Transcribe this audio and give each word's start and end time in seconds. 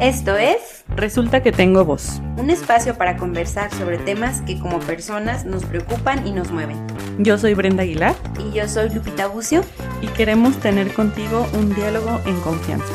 Esto 0.00 0.36
es 0.36 0.84
Resulta 0.96 1.42
que 1.42 1.52
tengo 1.52 1.84
voz. 1.84 2.20
un 2.38 2.50
espacio 2.50 2.96
para 2.96 3.16
conversar 3.16 3.72
sobre 3.74 3.98
temas 3.98 4.40
que 4.42 4.58
como 4.58 4.80
personas 4.80 5.44
nos 5.44 5.64
preocupan 5.64 6.26
y 6.26 6.32
nos 6.32 6.50
mueven. 6.50 6.78
Yo 7.18 7.38
soy 7.38 7.54
Brenda 7.54 7.82
Aguilar 7.82 8.16
Y 8.38 8.56
yo 8.56 8.66
soy 8.66 8.88
Lupita 8.94 9.28
Bucio. 9.28 9.62
y 10.02 10.06
queremos 10.08 10.58
tener 10.58 10.92
contigo 10.94 11.46
un 11.58 11.74
diálogo 11.74 12.20
en 12.26 12.40
confianza. 12.40 12.86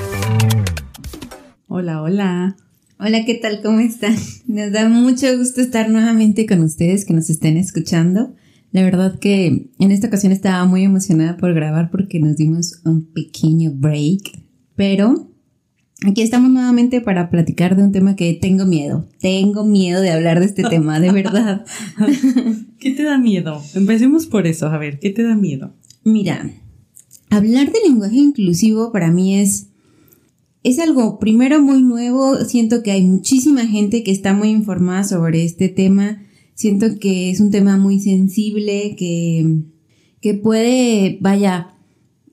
Hola, 1.67 2.01
hola. 2.01 2.57
Hola, 2.99 3.23
¿qué 3.25 3.35
tal? 3.35 3.61
¿Cómo 3.61 3.79
están? 3.79 4.15
Nos 4.47 4.71
da 4.71 4.89
mucho 4.89 5.27
gusto 5.37 5.61
estar 5.61 5.89
nuevamente 5.89 6.45
con 6.45 6.63
ustedes 6.63 7.05
que 7.05 7.13
nos 7.13 7.29
estén 7.29 7.57
escuchando. 7.57 8.33
La 8.71 8.83
verdad 8.83 9.19
que 9.19 9.69
en 9.79 9.91
esta 9.91 10.07
ocasión 10.07 10.31
estaba 10.33 10.65
muy 10.65 10.83
emocionada 10.83 11.37
por 11.37 11.53
grabar 11.53 11.91
porque 11.91 12.19
nos 12.19 12.35
dimos 12.35 12.81
un 12.83 13.05
pequeño 13.13 13.71
break, 13.73 14.43
pero 14.75 15.34
aquí 16.05 16.21
estamos 16.21 16.49
nuevamente 16.51 17.01
para 17.01 17.29
platicar 17.29 17.75
de 17.75 17.83
un 17.83 17.91
tema 17.91 18.15
que 18.15 18.33
tengo 18.33 18.65
miedo. 18.65 19.07
Tengo 19.19 19.63
miedo 19.63 20.01
de 20.01 20.11
hablar 20.11 20.39
de 20.39 20.45
este 20.47 20.63
tema, 20.63 20.99
de 20.99 21.11
verdad. 21.11 21.65
¿Qué 22.79 22.91
te 22.91 23.03
da 23.03 23.17
miedo? 23.17 23.61
Empecemos 23.73 24.25
por 24.25 24.47
eso. 24.47 24.67
A 24.67 24.77
ver, 24.77 24.99
¿qué 24.99 25.09
te 25.09 25.23
da 25.23 25.35
miedo? 25.35 25.73
Mira, 26.03 26.51
hablar 27.29 27.71
de 27.71 27.79
lenguaje 27.87 28.17
inclusivo 28.17 28.91
para 28.91 29.11
mí 29.11 29.39
es 29.39 29.69
es 30.65 30.79
algo 30.79 31.19
primero 31.19 31.61
muy 31.61 31.83
nuevo, 31.83 32.37
siento 32.37 32.81
que 32.81 32.89
hay 32.89 33.03
muchísima 33.03 33.67
gente 33.67 34.01
que 34.01 34.09
está 34.09 34.33
muy 34.33 34.49
informada 34.49 35.03
sobre 35.03 35.43
este 35.43 35.69
tema, 35.69 36.23
siento 36.55 36.97
que 36.97 37.29
es 37.29 37.39
un 37.39 37.51
tema 37.51 37.77
muy 37.77 37.99
sensible, 37.99 38.95
que, 38.97 39.59
que 40.21 40.33
puede, 40.33 41.19
vaya, 41.21 41.75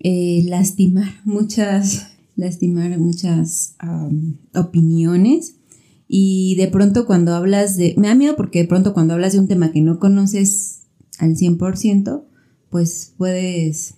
eh, 0.00 0.44
lastimar 0.46 1.12
muchas, 1.26 2.11
lastimar 2.36 2.98
muchas 2.98 3.76
opiniones. 4.54 5.56
Y 6.08 6.56
de 6.56 6.68
pronto 6.68 7.06
cuando 7.06 7.34
hablas 7.34 7.76
de, 7.76 7.94
me 7.96 8.08
da 8.08 8.14
miedo 8.14 8.36
porque 8.36 8.60
de 8.60 8.68
pronto 8.68 8.92
cuando 8.92 9.14
hablas 9.14 9.32
de 9.32 9.38
un 9.38 9.48
tema 9.48 9.72
que 9.72 9.80
no 9.80 9.98
conoces 9.98 10.82
al 11.18 11.36
100%, 11.36 12.24
pues 12.68 13.14
puedes 13.16 13.94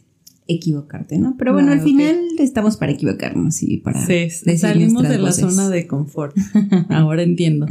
equivocarte, 0.47 1.19
¿no? 1.19 1.37
Pero 1.39 1.53
bueno, 1.53 1.73
al 1.73 1.81
final 1.81 2.17
estamos 2.39 2.77
para 2.77 2.93
equivocarnos 2.93 3.63
y 3.63 3.79
para 3.79 4.07
Sí, 4.07 4.13
decir 4.13 4.59
salimos 4.59 5.03
de 5.09 5.19
la 5.19 5.33
zona 5.33 5.71
de 5.71 5.87
confort. 5.87 6.37
Ahora 6.91 7.23
entiendo. 7.23 7.67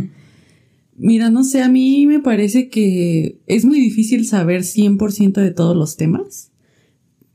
Mira, 0.95 1.29
no 1.29 1.43
sé, 1.43 1.61
a 1.61 1.69
mí 1.69 2.05
me 2.05 2.19
parece 2.19 2.69
que 2.69 3.39
es 3.47 3.65
muy 3.65 3.79
difícil 3.79 4.25
saber 4.25 4.61
100% 4.61 5.33
de 5.33 5.51
todos 5.51 5.75
los 5.75 5.97
temas, 5.97 6.51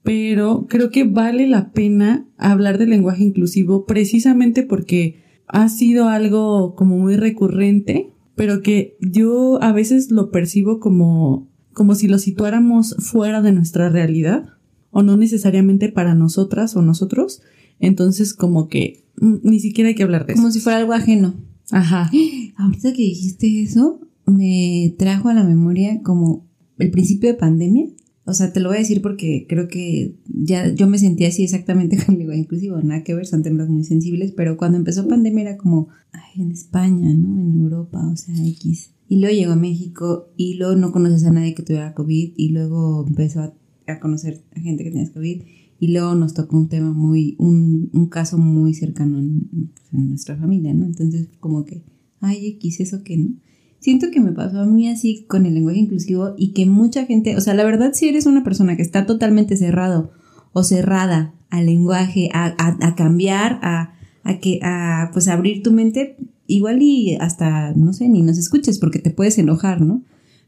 pero 0.08 0.64
creo 0.70 0.88
que 0.88 1.04
vale 1.04 1.46
la 1.46 1.70
pena 1.70 2.26
hablar 2.38 2.78
del 2.78 2.88
lenguaje 2.88 3.24
inclusivo 3.24 3.84
precisamente 3.84 4.62
porque 4.62 5.22
ha 5.46 5.68
sido 5.68 6.08
algo 6.08 6.74
como 6.76 6.96
muy 6.96 7.16
recurrente, 7.16 8.14
pero 8.34 8.62
que 8.62 8.96
yo 9.02 9.62
a 9.62 9.70
veces 9.72 10.10
lo 10.10 10.30
percibo 10.30 10.80
como, 10.80 11.50
como 11.74 11.94
si 11.94 12.08
lo 12.08 12.16
situáramos 12.16 12.96
fuera 13.00 13.42
de 13.42 13.52
nuestra 13.52 13.90
realidad 13.90 14.54
o 14.92 15.02
no 15.02 15.18
necesariamente 15.18 15.90
para 15.90 16.14
nosotras 16.14 16.74
o 16.74 16.80
nosotros. 16.80 17.42
Entonces 17.78 18.32
como 18.32 18.68
que 18.68 19.04
mm, 19.20 19.36
ni 19.42 19.60
siquiera 19.60 19.88
hay 19.88 19.94
que 19.94 20.04
hablar 20.04 20.24
de 20.24 20.32
eso. 20.32 20.40
Como 20.40 20.52
si 20.52 20.60
fuera 20.60 20.78
algo 20.78 20.94
ajeno. 20.94 21.34
Ajá. 21.70 22.10
Ahorita 22.56 22.94
que 22.94 23.02
dijiste 23.02 23.60
eso, 23.60 24.00
me 24.24 24.94
trajo 24.98 25.28
a 25.28 25.34
la 25.34 25.44
memoria 25.44 26.00
como 26.02 26.46
el 26.78 26.90
principio 26.90 27.28
de 27.28 27.34
pandemia. 27.34 27.88
O 28.28 28.34
sea, 28.34 28.52
te 28.52 28.60
lo 28.60 28.68
voy 28.68 28.76
a 28.76 28.80
decir 28.80 29.00
porque 29.00 29.46
creo 29.48 29.68
que 29.68 30.16
ya 30.26 30.68
yo 30.74 30.86
me 30.86 30.98
sentía 30.98 31.28
así 31.28 31.44
exactamente 31.44 31.96
con 32.04 32.14
el 32.14 32.18
lenguaje 32.18 32.40
inclusivo, 32.40 32.80
nada 32.82 33.02
que 33.02 33.14
ver, 33.14 33.26
son 33.26 33.42
temas 33.42 33.68
muy 33.68 33.84
sensibles, 33.84 34.32
pero 34.32 34.56
cuando 34.56 34.76
empezó 34.76 35.08
pandemia 35.08 35.42
era 35.42 35.56
como, 35.56 35.88
ay, 36.12 36.42
en 36.42 36.52
España, 36.52 37.12
¿no? 37.14 37.40
En 37.40 37.60
Europa, 37.60 38.06
o 38.06 38.16
sea, 38.16 38.34
X. 38.36 38.92
Y 39.08 39.20
luego 39.20 39.34
llegó 39.34 39.52
a 39.52 39.56
México 39.56 40.28
y 40.36 40.54
luego 40.54 40.76
no 40.76 40.92
conoces 40.92 41.24
a 41.24 41.32
nadie 41.32 41.54
que 41.54 41.62
tuviera 41.62 41.94
COVID 41.94 42.34
y 42.36 42.50
luego 42.50 43.06
empezó 43.08 43.40
a, 43.40 43.54
a 43.86 44.00
conocer 44.00 44.42
a 44.54 44.60
gente 44.60 44.84
que 44.84 44.90
tenía 44.90 45.10
COVID 45.10 45.42
y 45.80 45.88
luego 45.88 46.14
nos 46.14 46.34
tocó 46.34 46.58
un 46.58 46.68
tema 46.68 46.92
muy, 46.92 47.34
un, 47.38 47.88
un 47.94 48.08
caso 48.08 48.36
muy 48.36 48.74
cercano 48.74 49.18
en, 49.18 49.48
en 49.92 50.08
nuestra 50.10 50.36
familia, 50.36 50.74
¿no? 50.74 50.84
Entonces 50.84 51.28
como 51.40 51.64
que, 51.64 51.82
ay, 52.20 52.46
X, 52.48 52.80
eso 52.80 53.02
que 53.02 53.16
no. 53.16 53.36
Siento 53.80 54.10
que 54.10 54.20
me 54.20 54.32
pasó 54.32 54.60
a 54.60 54.66
mí 54.66 54.88
así 54.88 55.24
con 55.28 55.46
el 55.46 55.54
lenguaje 55.54 55.78
inclusivo 55.78 56.34
y 56.36 56.52
que 56.52 56.66
mucha 56.66 57.06
gente, 57.06 57.36
o 57.36 57.40
sea, 57.40 57.54
la 57.54 57.64
verdad 57.64 57.92
si 57.94 58.08
eres 58.08 58.26
una 58.26 58.42
persona 58.42 58.76
que 58.76 58.82
está 58.82 59.06
totalmente 59.06 59.56
cerrado 59.56 60.10
o 60.52 60.64
cerrada 60.64 61.34
al 61.50 61.66
lenguaje, 61.66 62.28
a, 62.32 62.54
a, 62.58 62.76
a 62.86 62.94
cambiar, 62.96 63.60
a, 63.62 63.94
a 64.24 64.38
que, 64.40 64.60
a 64.62 65.10
pues 65.12 65.28
abrir 65.28 65.62
tu 65.62 65.72
mente, 65.72 66.16
igual 66.46 66.82
y 66.82 67.14
hasta, 67.16 67.72
no 67.74 67.92
sé, 67.92 68.08
ni 68.08 68.22
nos 68.22 68.38
escuches 68.38 68.78
porque 68.78 68.98
te 68.98 69.10
puedes 69.10 69.38
enojar, 69.38 69.80
¿no? 69.80 70.02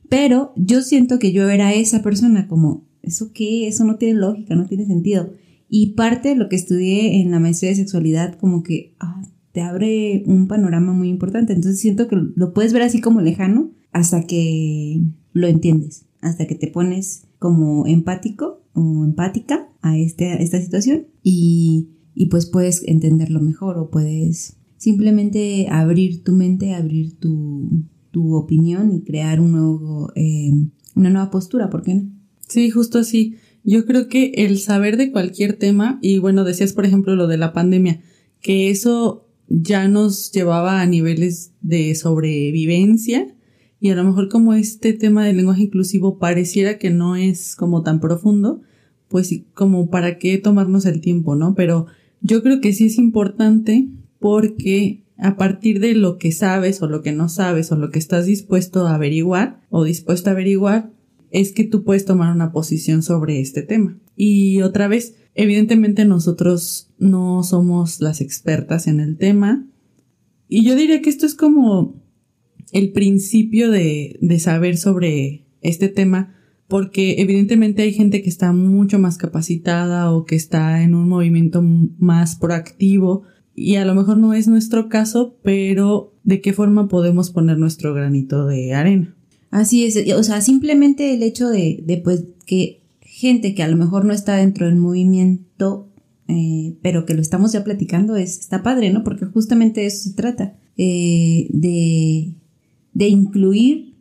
Pero 0.09 0.53
yo 0.57 0.83
siento 0.83 1.21
que 1.21 1.33
yo 1.33 1.49
era 1.49 1.73
esa 1.73 2.03
persona 2.03 2.49
como, 2.49 2.85
¿eso 3.03 3.31
qué? 3.33 3.69
Eso 3.69 3.85
no 3.85 3.97
tiene 3.97 4.19
lógica, 4.19 4.57
no 4.57 4.67
tiene 4.67 4.87
sentido. 4.87 5.33
Y 5.69 5.93
parte 5.93 6.31
de 6.31 6.35
lo 6.35 6.49
que 6.49 6.57
estudié 6.57 7.21
en 7.21 7.31
la 7.31 7.39
maestría 7.39 7.71
de 7.71 7.77
sexualidad 7.77 8.35
como 8.35 8.65
que 8.65 8.95
ah, 8.99 9.23
te 9.53 9.61
abre 9.61 10.23
un 10.27 10.49
panorama 10.49 10.93
muy 10.93 11.09
importante. 11.09 11.53
Entonces 11.53 11.81
siento 11.81 12.09
que 12.09 12.17
lo 12.35 12.53
puedes 12.53 12.73
ver 12.73 12.83
así 12.83 13.01
como 13.01 13.21
lejano 13.21 13.73
hasta 13.93 14.23
que 14.27 15.01
lo 15.33 15.47
entiendes, 15.47 16.07
hasta 16.21 16.47
que 16.47 16.55
te 16.55 16.69
pones 16.69 17.27
como 17.39 17.87
empático 17.87 18.63
o 18.75 19.05
empática 19.05 19.69
a, 19.83 19.99
este, 19.99 20.43
esta 20.43 20.61
situación 20.61 21.07
y, 21.23 21.89
y 22.15 22.27
pues 22.27 22.47
puedes 22.47 22.87
entenderlo 22.87 23.41
mejor 23.41 23.79
o 23.79 23.91
puedes 23.91 24.57
simplemente 24.77 25.67
abrir 25.69 26.23
tu 26.23 26.33
mente, 26.33 26.75
abrir 26.75 27.19
tu, 27.19 27.85
tu 28.11 28.35
opinión 28.35 28.93
y 28.93 29.03
crear 29.03 29.41
un 29.41 29.53
nuevo, 29.53 30.13
eh, 30.15 30.53
una 30.95 31.11
nueva 31.11 31.31
postura, 31.31 31.71
¿por 31.71 31.83
qué 31.83 31.95
no? 31.95 32.11
Sí, 32.49 32.71
justo 32.71 32.99
así. 32.99 33.37
Yo 33.63 33.85
creo 33.85 34.09
que 34.09 34.33
el 34.37 34.59
saber 34.59 34.97
de 34.97 35.13
cualquier 35.13 35.55
tema, 35.55 35.99
y 36.03 36.19
bueno, 36.19 36.45
decías 36.45 36.73
por 36.73 36.87
ejemplo 36.87 37.15
lo 37.15 37.27
de 37.27 37.37
la 37.37 37.53
pandemia, 37.53 38.01
que 38.41 38.71
eso 38.71 39.29
ya 39.51 39.89
nos 39.89 40.31
llevaba 40.31 40.81
a 40.81 40.87
niveles 40.87 41.53
de 41.61 41.95
sobrevivencia 41.97 43.35
y 43.81 43.91
a 43.91 43.97
lo 43.97 44.05
mejor 44.05 44.29
como 44.29 44.55
este 44.55 44.93
tema 44.93 45.27
del 45.27 45.39
lenguaje 45.39 45.65
inclusivo 45.65 46.19
pareciera 46.19 46.79
que 46.79 46.91
no 46.91 47.17
es 47.17 47.57
como 47.57 47.83
tan 47.83 47.99
profundo, 47.99 48.63
pues 49.09 49.35
como 49.55 49.91
para 49.91 50.19
qué 50.19 50.39
tomarnos 50.39 50.87
el 50.87 51.01
tiempo, 51.01 51.35
¿no? 51.35 51.55
Pero 51.55 51.87
yo 52.21 52.43
creo 52.43 52.61
que 52.61 52.73
sí 52.73 52.87
es 52.87 52.97
importante 52.97 53.89
porque 54.21 55.03
a 55.19 55.37
partir 55.37 55.81
de 55.81 55.95
lo 55.95 56.17
que 56.17 56.31
sabes 56.31 56.81
o 56.81 56.87
lo 56.87 57.03
que 57.03 57.13
no 57.13 57.29
sabes 57.29 57.73
o 57.73 57.77
lo 57.77 57.91
que 57.91 57.99
estás 57.99 58.27
dispuesto 58.27 58.87
a 58.87 58.95
averiguar 58.95 59.61
o 59.69 59.85
dispuesto 59.85 60.31
a 60.31 60.35
averiguar, 60.35 60.93
es 61.31 61.53
que 61.53 61.65
tú 61.65 61.83
puedes 61.83 62.05
tomar 62.05 62.35
una 62.35 62.53
posición 62.53 63.03
sobre 63.03 63.41
este 63.41 63.63
tema. 63.63 63.99
Y 64.17 64.63
otra 64.63 64.89
vez, 64.89 65.17
evidentemente 65.35 66.05
nosotros 66.05 66.91
no 66.99 67.43
somos 67.43 68.01
las 68.01 68.21
expertas 68.21 68.87
en 68.87 69.01
el 69.01 69.17
tema. 69.17 69.67
Y 70.49 70.65
yo 70.65 70.75
diría 70.75 71.01
que 71.01 71.11
esto 71.11 71.27
es 71.27 71.35
como 71.35 72.03
el 72.73 72.93
principio 72.93 73.71
de, 73.71 74.19
de 74.21 74.39
saber 74.39 74.77
sobre 74.77 75.47
este 75.61 75.89
tema, 75.89 76.35
porque 76.69 77.17
evidentemente 77.19 77.83
hay 77.83 77.93
gente 77.93 78.23
que 78.23 78.29
está 78.29 78.53
mucho 78.53 78.99
más 78.99 79.19
capacitada 79.19 80.13
o 80.13 80.25
que 80.25 80.37
está 80.37 80.83
en 80.83 80.95
un 80.95 81.09
movimiento 81.09 81.63
más 81.63 82.37
proactivo 82.37 83.25
y 83.55 83.77
a 83.77 83.85
lo 83.85 83.95
mejor 83.95 84.17
no 84.17 84.33
es 84.33 84.49
nuestro 84.49 84.89
caso, 84.89 85.37
pero 85.43 86.15
de 86.23 86.41
qué 86.41 86.53
forma 86.53 86.89
podemos 86.89 87.31
poner 87.31 87.59
nuestro 87.59 87.93
granito 87.93 88.47
de 88.47 88.73
arena. 88.73 89.17
Así 89.51 89.85
es, 89.85 89.97
o 90.15 90.23
sea, 90.23 90.41
simplemente 90.41 91.13
el 91.13 91.23
hecho 91.23 91.49
de, 91.49 91.83
de 91.85 91.97
pues 91.99 92.25
que 92.47 92.80
gente 93.21 93.55
que 93.55 93.63
a 93.63 93.69
lo 93.69 93.77
mejor 93.77 94.05
no 94.05 94.13
está 94.13 94.37
dentro 94.37 94.67
del 94.67 94.77
movimiento, 94.77 95.93
eh, 96.29 96.77
pero 96.83 97.07
que 97.07 97.15
lo 97.15 97.21
estamos 97.21 97.53
ya 97.53 97.63
platicando, 97.63 98.17
es, 98.17 98.39
está 98.39 98.63
padre, 98.63 98.93
¿no? 98.93 99.05
Porque 99.05 99.27
justamente 99.27 99.83
de 99.83 99.87
eso 99.87 100.09
se 100.09 100.15
trata, 100.15 100.57
eh, 100.77 101.47
de, 101.51 102.35
de 102.95 103.09
incluir 103.09 103.97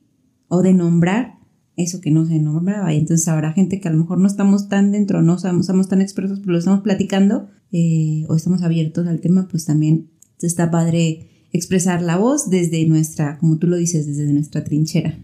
o 0.47 0.61
de 0.61 0.73
nombrar 0.73 1.39
eso 1.75 2.01
que 2.01 2.11
no 2.11 2.25
se 2.25 2.39
nombraba. 2.39 2.93
Y 2.93 2.97
entonces 2.97 3.27
habrá 3.27 3.53
gente 3.53 3.79
que 3.79 3.87
a 3.87 3.91
lo 3.91 3.99
mejor 3.99 4.19
no 4.19 4.27
estamos 4.27 4.67
tan 4.67 4.91
dentro, 4.91 5.21
no 5.21 5.37
somos, 5.37 5.65
somos 5.65 5.87
tan 5.87 6.01
expertos, 6.01 6.39
pero 6.39 6.53
lo 6.53 6.59
estamos 6.59 6.81
platicando 6.81 7.47
eh, 7.71 8.25
o 8.27 8.35
estamos 8.35 8.61
abiertos 8.63 9.07
al 9.07 9.21
tema, 9.21 9.47
pues 9.49 9.65
también 9.65 10.09
está 10.41 10.71
padre 10.71 11.29
expresar 11.51 12.01
la 12.01 12.17
voz 12.17 12.49
desde 12.49 12.85
nuestra, 12.87 13.37
como 13.37 13.57
tú 13.57 13.67
lo 13.67 13.77
dices, 13.77 14.05
desde 14.05 14.31
nuestra 14.31 14.63
trinchera. 14.63 15.17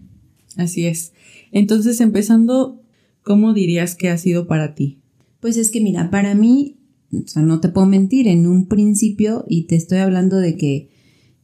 Así 0.58 0.86
es. 0.86 1.14
Entonces, 1.52 2.02
empezando, 2.02 2.84
¿cómo 3.26 3.54
dirías 3.54 3.96
que 3.96 4.10
ha 4.10 4.18
sido 4.18 4.48
para 4.48 4.76
ti? 4.76 5.02
Pues 5.42 5.58
es 5.58 5.72
que 5.72 5.82
mira, 5.82 6.10
para 6.10 6.36
mí, 6.36 6.78
o 7.12 7.28
sea, 7.28 7.42
no 7.42 7.60
te 7.60 7.70
puedo 7.70 7.88
mentir, 7.88 8.28
en 8.28 8.48
un 8.48 8.68
principio, 8.68 9.44
y 9.50 9.64
te 9.64 9.76
estoy 9.76 9.98
hablando 9.98 10.38
de 10.38 10.56
que, 10.56 10.90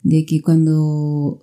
de 0.03 0.25
que 0.25 0.41
cuando 0.41 1.41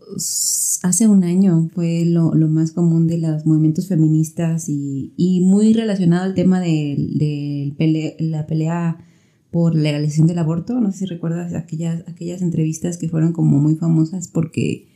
hace 0.82 1.08
un 1.08 1.25
año 1.25 1.69
fue 1.75 2.05
lo, 2.06 2.35
lo 2.35 2.49
más 2.49 2.73
común 2.73 3.06
de 3.06 3.19
los 3.19 3.44
movimientos 3.46 3.88
feministas 3.88 4.69
y, 4.69 5.12
y 5.17 5.40
muy 5.40 5.73
relacionado 5.73 6.25
al 6.25 6.35
tema 6.35 6.61
de, 6.61 6.96
de 6.96 8.17
la 8.20 8.46
pelea 8.46 9.05
por 9.50 9.75
legalización 9.75 10.26
del 10.26 10.38
aborto. 10.38 10.81
No 10.81 10.93
sé 10.93 10.99
si 10.99 11.06
recuerdas 11.06 11.55
aquellas, 11.55 12.05
aquellas 12.06 12.43
entrevistas 12.43 12.96
que 12.96 13.08
fueron 13.08 13.32
como 13.32 13.58
muy 13.58 13.75
famosas 13.75 14.29
porque 14.29 14.87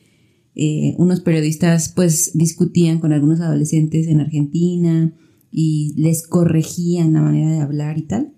eh, 0.54 0.94
unos 0.98 1.20
periodistas 1.20 1.92
pues 1.94 2.32
discutían 2.34 3.00
con 3.00 3.12
algunos 3.12 3.40
adolescentes 3.40 4.06
en 4.06 4.20
Argentina 4.20 5.12
y 5.52 5.92
les 5.96 6.26
corregían 6.26 7.12
la 7.12 7.20
manera 7.20 7.50
de 7.50 7.60
hablar 7.60 7.98
y 7.98 8.02
tal. 8.02 8.32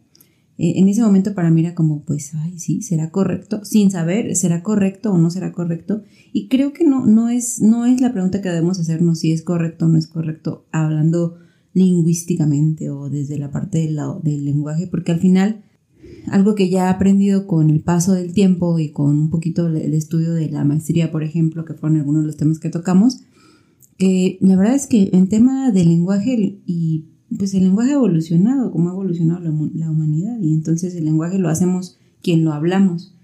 Eh, 0.59 0.75
en 0.77 0.89
ese 0.89 1.03
momento 1.03 1.35
para 1.35 1.51
mí 1.51 1.63
era 1.63 1.75
como, 1.75 2.05
pues, 2.05 2.35
ay, 2.35 2.59
sí, 2.59 2.83
será 2.83 3.11
correcto, 3.11 3.65
sin 3.65 3.91
saber, 3.91 4.37
será 4.37 4.63
correcto 4.63 5.13
o 5.13 5.19
no 5.19 5.31
será 5.31 5.53
correcto. 5.53 6.03
Y 6.33 6.49
creo 6.49 6.73
que 6.73 6.85
no, 6.85 7.07
no, 7.07 7.29
es, 7.29 7.63
no 7.63 7.87
es 7.87 8.01
la 8.01 8.13
pregunta 8.13 8.43
que 8.43 8.51
debemos 8.51 8.79
hacernos 8.79 9.21
si 9.21 9.33
es 9.33 9.43
correcto 9.43 9.87
o 9.87 9.89
no 9.89 9.99
es 9.99 10.07
correcto, 10.07 10.67
hablando 10.71 11.37
lingüísticamente 11.73 12.91
o 12.91 13.09
desde 13.09 13.39
la 13.39 13.51
parte 13.51 13.79
del, 13.79 13.99
del 14.23 14.45
lenguaje, 14.45 14.87
porque 14.87 15.13
al 15.13 15.21
final 15.21 15.65
algo 16.29 16.55
que 16.55 16.71
ya 16.71 16.87
he 16.87 16.89
aprendido 16.89 17.47
con 17.47 17.71
el 17.71 17.81
paso 17.81 18.13
del 18.13 18.33
tiempo 18.33 18.79
y 18.79 18.91
con 18.91 19.19
un 19.19 19.31
poquito 19.31 19.67
el 19.67 19.95
estudio 19.95 20.33
de 20.33 20.49
la 20.51 20.65
maestría, 20.65 21.11
por 21.11 21.23
ejemplo, 21.23 21.65
que 21.65 21.75
fueron 21.75 21.99
algunos 21.99 22.23
de 22.23 22.27
los 22.29 22.37
temas 22.37 22.59
que 22.59 22.71
tocamos, 22.71 23.21
que 23.99 24.39
la 24.41 24.57
verdad 24.57 24.75
es 24.75 24.87
que 24.87 25.11
en 25.13 25.29
tema 25.29 25.71
de 25.71 25.85
lenguaje 25.85 26.61
y 26.67 27.07
pues 27.37 27.55
el 27.55 27.65
lenguaje 27.65 27.91
ha 27.91 27.95
evolucionado, 27.95 28.71
como 28.71 28.89
ha 28.89 28.93
evolucionado 28.93 29.41
la, 29.41 29.51
humanidad, 29.91 30.39
y 30.41 30.53
entonces 30.53 30.95
el 30.95 31.05
lenguaje 31.05 31.39
lo 31.39 31.49
hacemos 31.49 31.99
quien 32.23 32.45
lo 32.45 32.53
hablamos. 32.53 33.15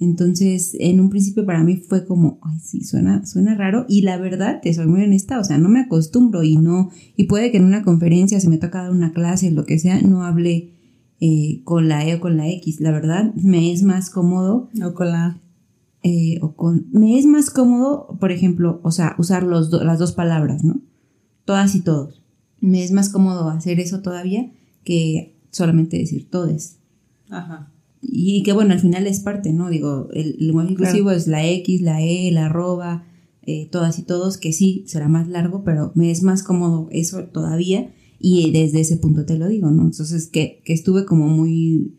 Entonces, 0.00 0.76
en 0.80 1.00
un 1.00 1.08
principio 1.08 1.46
para 1.46 1.62
mí 1.62 1.76
fue 1.76 2.04
como, 2.04 2.38
ay, 2.42 2.58
sí, 2.60 2.84
suena, 2.84 3.24
suena 3.24 3.54
raro. 3.54 3.86
Y 3.88 4.02
la 4.02 4.18
verdad, 4.18 4.60
te 4.60 4.74
soy 4.74 4.86
muy 4.86 5.02
honesta, 5.02 5.38
o 5.38 5.44
sea, 5.44 5.56
no 5.56 5.68
me 5.68 5.80
acostumbro 5.80 6.42
y 6.42 6.56
no, 6.56 6.90
y 7.16 7.24
puede 7.24 7.50
que 7.50 7.58
en 7.58 7.64
una 7.64 7.82
conferencia, 7.82 8.40
si 8.40 8.48
me 8.48 8.58
toca 8.58 8.82
dar 8.82 8.90
una 8.90 9.12
clase, 9.12 9.50
lo 9.50 9.64
que 9.64 9.78
sea, 9.78 10.02
no 10.02 10.24
hable 10.24 10.74
eh, 11.20 11.62
con 11.64 11.88
la 11.88 12.06
E 12.06 12.16
o 12.16 12.20
con 12.20 12.36
la 12.36 12.50
X. 12.50 12.80
La 12.80 12.90
verdad, 12.90 13.32
me 13.34 13.72
es 13.72 13.82
más 13.82 14.10
cómodo. 14.10 14.68
O 14.84 14.94
con 14.94 15.10
la 15.10 15.40
eh, 16.04 16.38
o 16.40 16.54
con. 16.54 16.86
Me 16.92 17.18
es 17.18 17.26
más 17.26 17.50
cómodo, 17.50 18.16
por 18.20 18.30
ejemplo, 18.30 18.80
o 18.84 18.92
sea, 18.92 19.16
usar 19.18 19.42
los 19.42 19.72
las 19.72 19.98
dos 19.98 20.12
palabras, 20.12 20.62
¿no? 20.62 20.80
Todas 21.44 21.74
y 21.74 21.80
todos 21.80 22.24
me 22.64 22.82
es 22.82 22.92
más 22.92 23.10
cómodo 23.10 23.50
hacer 23.50 23.78
eso 23.78 24.00
todavía 24.00 24.50
que 24.84 25.36
solamente 25.50 25.98
decir 25.98 26.30
todes. 26.30 26.78
Ajá. 27.28 27.70
Y 28.00 28.42
que 28.42 28.52
bueno, 28.54 28.72
al 28.72 28.80
final 28.80 29.06
es 29.06 29.20
parte, 29.20 29.52
¿no? 29.52 29.68
Digo, 29.68 30.08
el, 30.12 30.36
lenguaje 30.38 30.72
inclusivo 30.72 31.10
es 31.10 31.26
la 31.26 31.46
X, 31.46 31.82
la 31.82 32.00
E, 32.00 32.30
la 32.32 32.46
arroba, 32.46 33.04
eh, 33.42 33.68
todas 33.70 33.98
y 33.98 34.02
todos, 34.02 34.38
que 34.38 34.52
sí, 34.52 34.84
será 34.86 35.08
más 35.08 35.28
largo, 35.28 35.62
pero 35.62 35.92
me 35.94 36.10
es 36.10 36.22
más 36.22 36.42
cómodo 36.42 36.88
eso 36.90 37.24
todavía 37.24 37.92
y 38.18 38.50
desde 38.50 38.80
ese 38.80 38.96
punto 38.96 39.26
te 39.26 39.38
lo 39.38 39.48
digo, 39.48 39.70
¿no? 39.70 39.82
Entonces 39.82 40.28
que, 40.28 40.62
que 40.64 40.72
estuve 40.72 41.04
como 41.04 41.28
muy, 41.28 41.98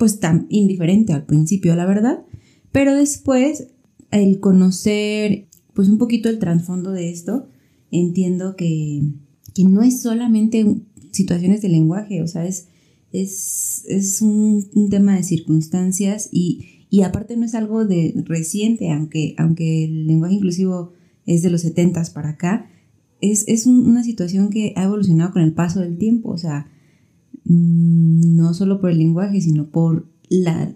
pues 0.00 0.18
tan 0.18 0.46
indiferente 0.48 1.12
al 1.12 1.26
principio, 1.26 1.76
la 1.76 1.84
verdad, 1.84 2.24
pero 2.72 2.94
después 2.94 3.68
el 4.10 4.40
conocer 4.40 5.46
pues 5.74 5.90
un 5.90 5.98
poquito 5.98 6.30
el 6.30 6.38
trasfondo 6.38 6.90
de 6.90 7.10
esto, 7.10 7.48
entiendo 7.90 8.56
que, 8.56 9.02
no 9.62 9.82
es 9.82 10.00
solamente 10.00 10.64
situaciones 11.10 11.60
de 11.60 11.68
lenguaje, 11.68 12.22
o 12.22 12.26
sea, 12.26 12.46
es, 12.46 12.68
es, 13.12 14.22
un, 14.22 14.88
tema 14.88 15.16
de 15.16 15.22
circunstancias 15.22 16.30
y, 16.32 17.02
aparte 17.04 17.36
no 17.36 17.44
es 17.44 17.54
algo 17.54 17.84
de 17.84 18.14
reciente, 18.24 18.90
aunque, 18.90 19.34
aunque 19.36 19.84
el 19.84 20.06
lenguaje 20.06 20.36
inclusivo 20.36 20.92
es 21.26 21.42
de 21.42 21.50
los 21.50 21.60
70 21.60 22.02
para 22.14 22.30
acá, 22.30 22.70
es, 23.20 23.66
una 23.66 24.02
situación 24.02 24.48
que 24.48 24.72
ha 24.76 24.84
evolucionado 24.84 25.34
con 25.34 25.42
el 25.42 25.52
paso 25.52 25.80
del 25.80 25.98
tiempo, 25.98 26.30
o 26.30 26.38
sea, 26.38 26.68
no 27.52 28.54
solo 28.54 28.80
por 28.80 28.90
el 28.90 28.98
lenguaje, 28.98 29.40
sino 29.40 29.70
por 29.70 30.06
la, 30.28 30.72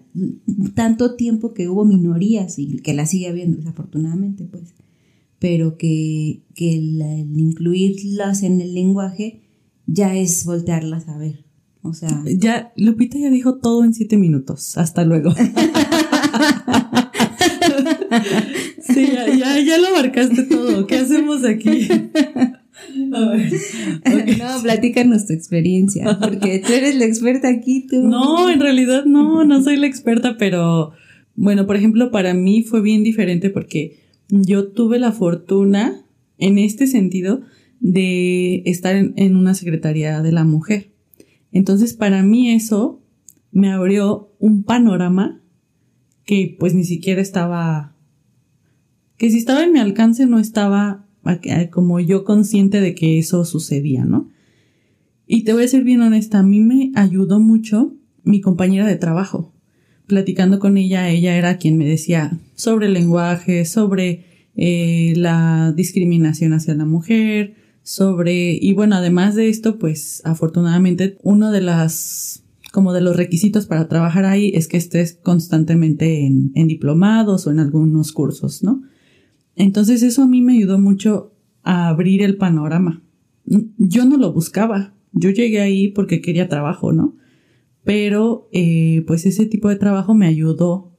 tanto 0.73 1.15
tiempo 1.15 1.53
que 1.53 1.69
hubo 1.69 1.85
minorías 1.85 2.59
y 2.59 2.77
que 2.77 2.93
la 2.93 3.05
sigue 3.05 3.29
habiendo, 3.29 3.57
desafortunadamente, 3.57 4.45
pues 4.45 4.73
pero 5.39 5.77
que, 5.77 6.41
el, 6.57 7.01
incluirlas 7.35 8.43
en 8.43 8.61
el 8.61 8.73
lenguaje 8.73 9.43
ya 9.85 10.15
es 10.15 10.43
voltearlas 10.45 11.07
a 11.07 11.17
ver. 11.17 11.45
O 11.81 11.93
sea. 11.93 12.23
Ya, 12.25 12.73
Lupita 12.75 13.19
ya 13.19 13.29
dijo 13.29 13.59
todo 13.59 13.83
en 13.83 13.93
siete 13.93 14.17
minutos. 14.17 14.75
Hasta 14.75 15.05
luego. 15.05 15.35
sí, 18.81 19.07
ya, 19.37 19.59
ya, 19.59 19.77
lo 19.77 19.89
abarcaste 19.89 20.43
todo. 20.43 20.87
¿Qué 20.87 20.97
hacemos 20.97 21.45
aquí? 21.45 21.87
A 23.13 23.29
ver, 23.29 23.51
No, 24.37 24.61
platícanos 24.61 25.27
tu 25.27 25.33
experiencia, 25.33 26.17
porque 26.19 26.59
tú 26.59 26.73
eres 26.73 26.95
la 26.95 27.05
experta 27.05 27.49
aquí, 27.49 27.87
tú. 27.87 28.01
No, 28.01 28.49
en 28.49 28.59
realidad 28.59 29.05
no, 29.05 29.43
no 29.43 29.63
soy 29.63 29.77
la 29.77 29.87
experta, 29.87 30.37
pero 30.37 30.93
bueno, 31.35 31.67
por 31.67 31.75
ejemplo, 31.75 32.11
para 32.11 32.33
mí 32.33 32.63
fue 32.63 32.81
bien 32.81 33.03
diferente 33.03 33.49
porque 33.49 33.99
yo 34.29 34.67
tuve 34.67 34.99
la 34.99 35.11
fortuna, 35.11 36.05
en 36.37 36.57
este 36.57 36.87
sentido, 36.87 37.41
de 37.79 38.63
estar 38.65 38.95
en, 38.95 39.35
una 39.35 39.53
secretaría 39.53 40.21
de 40.21 40.31
la 40.31 40.43
mujer. 40.43 40.91
Entonces, 41.51 41.93
para 41.93 42.23
mí 42.23 42.51
eso 42.51 43.01
me 43.51 43.71
abrió 43.71 44.33
un 44.39 44.63
panorama 44.63 45.41
que 46.25 46.55
pues 46.59 46.73
ni 46.73 46.83
siquiera 46.83 47.21
estaba, 47.21 47.95
que 49.17 49.29
si 49.29 49.37
estaba 49.37 49.63
en 49.63 49.71
mi 49.71 49.79
alcance 49.79 50.25
no 50.25 50.39
estaba 50.39 51.04
como 51.71 51.99
yo 51.99 52.23
consciente 52.23 52.81
de 52.81 52.95
que 52.95 53.19
eso 53.19 53.45
sucedía, 53.45 54.05
¿no? 54.05 54.29
Y 55.27 55.43
te 55.43 55.53
voy 55.53 55.63
a 55.63 55.67
ser 55.67 55.83
bien 55.83 56.01
honesta, 56.01 56.39
a 56.39 56.43
mí 56.43 56.59
me 56.59 56.91
ayudó 56.95 57.39
mucho 57.39 57.93
mi 58.23 58.41
compañera 58.41 58.87
de 58.87 58.95
trabajo 58.95 59.55
platicando 60.07 60.59
con 60.59 60.77
ella, 60.77 61.09
ella 61.09 61.35
era 61.35 61.57
quien 61.57 61.77
me 61.77 61.85
decía 61.85 62.39
sobre 62.55 62.87
el 62.87 62.93
lenguaje, 62.93 63.65
sobre 63.65 64.25
eh, 64.55 65.13
la 65.15 65.73
discriminación 65.75 66.53
hacia 66.53 66.75
la 66.75 66.85
mujer, 66.85 67.55
sobre, 67.83 68.53
y 68.53 68.73
bueno, 68.73 68.95
además 68.95 69.35
de 69.35 69.49
esto, 69.49 69.77
pues 69.77 70.21
afortunadamente 70.25 71.17
uno 71.23 71.51
de 71.51 71.61
las, 71.61 72.43
como 72.71 72.93
de 72.93 73.01
los 73.01 73.15
requisitos 73.15 73.65
para 73.67 73.87
trabajar 73.87 74.25
ahí 74.25 74.51
es 74.55 74.67
que 74.67 74.77
estés 74.77 75.17
constantemente 75.21 76.25
en, 76.25 76.51
en 76.55 76.67
diplomados 76.67 77.47
o 77.47 77.51
en 77.51 77.59
algunos 77.59 78.11
cursos, 78.11 78.63
¿no? 78.63 78.83
Entonces 79.55 80.03
eso 80.03 80.23
a 80.23 80.27
mí 80.27 80.41
me 80.41 80.53
ayudó 80.53 80.79
mucho 80.79 81.33
a 81.63 81.87
abrir 81.87 82.21
el 82.21 82.37
panorama. 82.37 83.03
Yo 83.45 84.05
no 84.05 84.17
lo 84.17 84.33
buscaba, 84.33 84.93
yo 85.11 85.29
llegué 85.29 85.61
ahí 85.61 85.89
porque 85.89 86.21
quería 86.21 86.49
trabajo, 86.49 86.91
¿no? 86.91 87.15
pero 87.85 88.49
eh, 88.51 89.03
pues 89.07 89.25
ese 89.25 89.45
tipo 89.45 89.69
de 89.69 89.77
trabajo 89.77 90.13
me 90.13 90.25
ayudó 90.25 90.91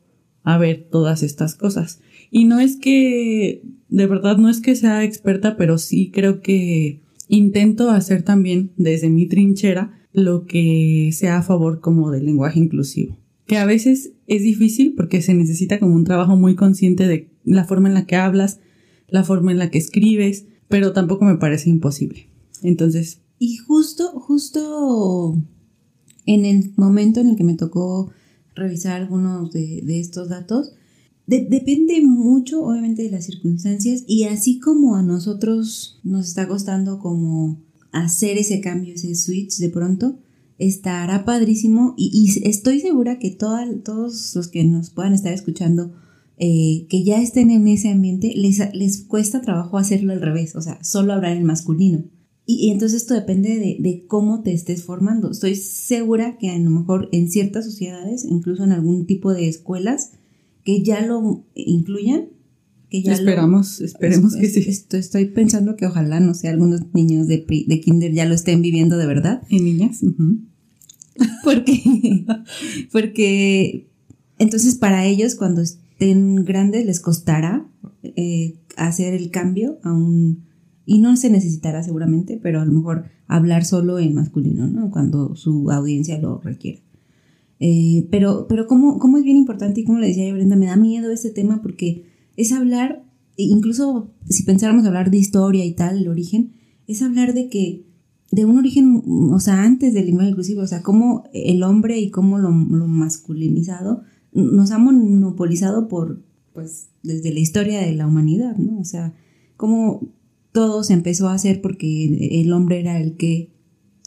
a 0.45 0.57
ver 0.57 0.87
todas 0.91 1.23
estas 1.23 1.57
cosas. 1.57 2.01
Y 2.31 2.45
no 2.45 2.61
es 2.61 2.77
que, 2.77 3.63
de 3.89 4.07
verdad, 4.07 4.39
no 4.39 4.49
es 4.49 4.61
que 4.61 4.77
sea 4.77 5.05
experta, 5.05 5.57
pero 5.57 5.77
sí 5.77 6.11
creo 6.13 6.41
que 6.41 7.03
intento 7.29 7.91
hacer 7.91 8.23
también 8.23 8.73
desde 8.77 9.11
mi 9.11 9.27
trinchera 9.27 9.99
lo 10.13 10.47
que 10.47 11.11
sea 11.13 11.39
a 11.39 11.43
favor 11.43 11.81
como 11.81 12.13
del 12.13 12.25
lenguaje 12.25 12.61
inclusivo. 12.61 13.19
Que 13.47 13.59
a 13.59 13.67
veces 13.67 14.13
es 14.29 14.43
difícil 14.43 14.95
porque 14.97 15.23
se 15.23 15.35
necesita 15.35 15.81
como 15.81 15.95
un 15.95 16.05
trabajo 16.05 16.37
muy 16.37 16.55
consciente 16.55 17.09
de 17.09 17.29
la 17.55 17.65
forma 17.65 17.89
en 17.89 17.95
la 17.95 18.07
que 18.07 18.17
hablas, 18.17 18.61
la 19.09 19.25
forma 19.25 19.53
en 19.53 19.59
la 19.59 19.71
que 19.71 19.79
escribes, 19.79 20.47
pero 20.69 20.93
tampoco 20.93 21.25
me 21.25 21.37
parece 21.37 21.71
imposible. 21.71 22.29
Entonces. 22.63 23.21
Y 23.39 23.57
justo, 23.59 24.09
justo 24.21 25.37
en 26.27 26.45
el 26.45 26.73
momento 26.77 27.21
en 27.21 27.29
el 27.29 27.37
que 27.37 27.45
me 27.45 27.55
tocó 27.55 28.11
revisar 28.55 29.01
algunos 29.01 29.53
de, 29.53 30.01
estos 30.01 30.29
datos, 30.29 30.73
depende 31.27 32.01
mucho 32.03 32.65
obviamente 32.65 33.03
de 33.03 33.11
las 33.11 33.25
circunstancias 33.25 34.05
y 34.07 34.25
así 34.25 34.59
como 34.59 34.97
a 34.97 35.03
nosotros 35.03 36.01
nos 36.05 36.29
está 36.29 36.49
costando 36.49 36.99
como 36.99 37.61
hacer 37.93 38.39
ese 38.39 38.61
cambio, 38.61 38.95
ese 38.95 39.15
switch 39.15 39.59
de 39.59 39.69
pronto, 39.69 40.19
estará 40.59 41.25
padrísimo 41.25 41.95
y, 41.97 42.41
estoy 42.45 42.81
segura 42.81 43.19
que 43.19 43.31
todos 43.31 44.35
los 44.35 44.49
que 44.49 44.65
nos 44.65 44.91
puedan 44.91 45.13
estar 45.13 45.33
escuchando 45.33 45.93
eh, 46.39 46.87
que 46.89 47.03
ya 47.03 47.23
estén 47.23 47.51
en 47.51 47.67
ese 47.67 47.89
ambiente, 47.89 48.33
les, 48.37 48.61
les 48.75 49.03
cuesta 49.05 49.41
trabajo 49.41 49.79
hacerlo 49.79 50.13
al 50.13 50.21
revés, 50.21 50.55
o 50.55 50.61
sea, 50.61 50.83
solo 50.85 51.13
hablar 51.13 51.37
en 51.37 51.45
masculino. 51.45 52.05
Y, 52.49 52.71
entonces 52.71 53.03
esto 53.03 53.15
depende 53.15 53.59
de, 53.59 54.05
cómo 54.07 54.43
te 54.43 54.53
estés 54.53 54.85
formando. 54.85 55.33
Estoy 55.33 55.57
segura 55.57 56.39
que 56.39 56.51
a 56.51 56.59
lo 56.59 56.71
mejor 56.71 57.09
en 57.11 57.29
ciertas 57.29 57.65
sociedades, 57.65 58.25
incluso 58.25 58.63
en 58.63 58.71
algún 58.71 59.05
tipo 59.05 59.35
de 59.35 59.49
escuelas, 59.49 60.13
que 60.63 60.83
ya 60.83 61.05
lo 61.05 61.45
incluyan. 61.55 62.29
Que 62.89 63.03
ya 63.03 63.15
Esperamos, 63.15 63.81
esperemos 63.81 64.37
que 64.37 64.47
sí. 64.47 64.65
estoy 64.69 65.25
pensando 65.25 65.75
que 65.75 65.87
ojalá, 65.87 66.21
no 66.21 66.35
sé, 66.35 66.47
algunos 66.47 66.83
niños 66.95 67.27
de, 67.27 67.45
de 67.67 67.81
kinder 67.81 68.13
ya 68.13 68.27
lo 68.27 68.35
estén 68.35 68.63
viviendo 68.63 68.97
de 68.97 69.07
verdad. 69.07 69.43
¿Y 69.49 69.59
niñas? 69.59 70.03
porque, 71.45 72.25
porque 72.93 73.89
entonces 74.39 74.77
para 74.77 75.05
ellos 75.05 75.35
cuando 75.35 75.63
estén 75.97 76.45
grandes 76.45 76.85
les 76.85 77.01
costará 77.01 77.67
eh, 78.03 78.59
hacer 78.77 79.15
el 79.15 79.31
cambio 79.31 79.79
a 79.83 79.93
un 79.93 80.45
y 80.85 80.99
no 80.99 81.17
se 81.17 81.31
necesitará 81.31 81.83
seguramente, 81.83 82.39
pero 82.41 82.61
a 82.61 82.65
lo 82.65 82.71
mejor 82.71 83.07
hablar 83.27 83.65
solo 83.65 83.99
en 83.99 84.15
masculino, 84.15 84.69
¿no? 84.69 84.91
Cuando 84.91 85.35
su 85.35 85.69
audiencia 85.73 86.17
lo 86.19 86.39
requiera. 86.39 86.81
Eh, 87.59 88.07
pero, 88.11 88.47
pero 88.47 88.69
cómo, 88.69 88.99
cómo 88.99 89.17
es 89.17 89.25
bien 89.25 89.37
importante 89.37 89.81
y 89.81 89.85
como 89.85 89.99
le 89.99 90.09
decía 90.09 90.29
yo, 90.29 90.35
Brenda, 90.35 90.55
me 90.55 90.67
da 90.67 90.77
miedo 90.77 91.11
este 91.11 91.31
tema 91.31 91.61
porque 91.61 92.05
es 92.37 92.53
hablar, 92.53 93.03
incluso 93.37 94.13
si 94.29 94.45
pensáramos 94.45 94.85
hablar 94.85 95.11
de 95.11 95.17
historia 95.17 95.65
y 95.65 95.73
tal, 95.73 95.99
el 95.99 96.09
origen, 96.09 96.53
es 96.87 97.03
hablar 97.03 97.35
de 97.35 97.49
que 97.49 97.85
de 98.31 98.45
un 98.45 98.59
origen, 98.59 99.03
o 99.33 99.41
sea, 99.41 99.63
antes 99.63 99.93
del 99.93 100.07
lenguaje 100.07 100.31
inclusivo, 100.31 100.61
o 100.61 100.67
sea, 100.67 100.83
cómo 100.83 101.25
el 101.33 101.63
hombre 101.65 101.99
y 101.99 102.11
cómo 102.11 102.39
lo, 102.39 102.51
lo 102.51 102.87
masculinizado 102.87 104.03
nos 104.37 104.71
ha 104.71 104.79
monopolizado 104.79 105.89
por, 105.89 106.23
pues, 106.53 106.91
desde 107.03 107.33
la 107.33 107.41
historia 107.41 107.81
de 107.81 107.95
la 107.95 108.07
humanidad, 108.07 108.57
¿no? 108.57 108.79
O 108.79 108.85
sea, 108.85 109.15
cómo 109.57 110.09
todo 110.53 110.85
se 110.85 110.93
empezó 110.93 111.29
a 111.29 111.35
hacer 111.35 111.61
porque 111.61 112.41
el 112.41 112.53
hombre 112.53 112.81
era 112.81 113.01
el 113.01 113.17
que 113.17 113.53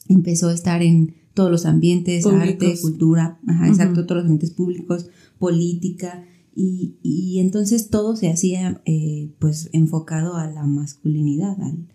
empezó 0.07 0.49
a 0.49 0.53
estar 0.53 0.81
en 0.81 1.15
todos 1.33 1.51
los 1.51 1.65
ambientes, 1.65 2.25
arte, 2.25 2.75
cultura, 2.81 3.39
exacto, 3.67 4.05
todos 4.05 4.23
los 4.23 4.25
ambientes 4.25 4.51
públicos, 4.51 5.09
política, 5.37 6.25
y, 6.55 6.97
y 7.01 7.39
entonces 7.39 7.89
todo 7.89 8.15
se 8.15 8.29
hacía 8.29 8.81
eh, 8.85 9.31
pues 9.39 9.69
enfocado 9.71 10.35
a 10.35 10.47
la 10.47 10.65
masculinidad, 10.65 11.59
al, 11.61 11.87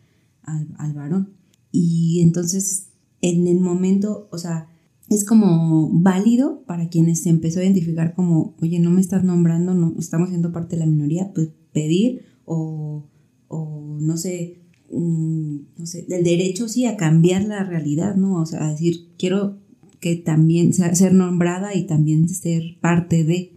al, 0.43 0.69
al 0.79 0.93
varón. 0.95 1.35
Y 1.71 2.21
entonces 2.23 2.89
en 3.21 3.47
el 3.47 3.61
momento, 3.61 4.29
o 4.31 4.39
sea, 4.39 4.69
es 5.15 5.25
como 5.25 5.91
válido 5.93 6.63
para 6.67 6.89
quienes 6.89 7.23
se 7.23 7.31
empezó 7.31 7.61
a 7.61 7.65
identificar 7.65 8.15
como, 8.15 8.55
oye, 8.61 8.79
no 8.81 8.91
me 8.91 9.01
estás 9.01 9.25
nombrando, 9.25 9.75
no 9.75 9.95
estamos 9.99 10.29
siendo 10.29 10.53
parte 10.53 10.77
de 10.77 10.81
la 10.81 10.87
minoría, 10.87 11.33
pues 11.35 11.51
pedir 11.73 12.23
o, 12.45 13.07
o 13.49 13.99
no 14.01 14.17
sé, 14.17 14.61
no 14.91 15.87
sé, 15.87 16.05
del 16.09 16.25
derecho 16.25 16.69
sí 16.69 16.87
a 16.87 16.97
cambiar 16.97 17.45
la 17.45 17.65
realidad, 17.65 18.17
¿no? 18.17 18.41
O 18.41 18.47
sea, 18.47 18.67
a 18.67 18.71
decir, 18.73 19.09
quiero 19.19 19.59
que 20.01 20.17
también 20.17 20.73
sea, 20.73 20.95
ser 20.95 21.15
nombrada 21.15 21.75
y 21.75 21.87
también 21.87 22.29
ser 22.29 22.79
parte 22.81 23.25
de. 23.25 23.53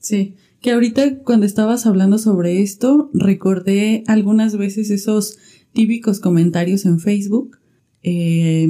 Sí, 0.00 0.34
que 0.60 0.72
ahorita 0.72 1.18
cuando 1.20 1.46
estabas 1.46 1.86
hablando 1.86 2.18
sobre 2.18 2.60
esto, 2.60 3.10
recordé 3.14 4.02
algunas 4.06 4.56
veces 4.56 4.90
esos 4.90 5.38
típicos 5.72 6.20
comentarios 6.20 6.84
en 6.86 6.98
Facebook 6.98 7.58
eh, 8.02 8.68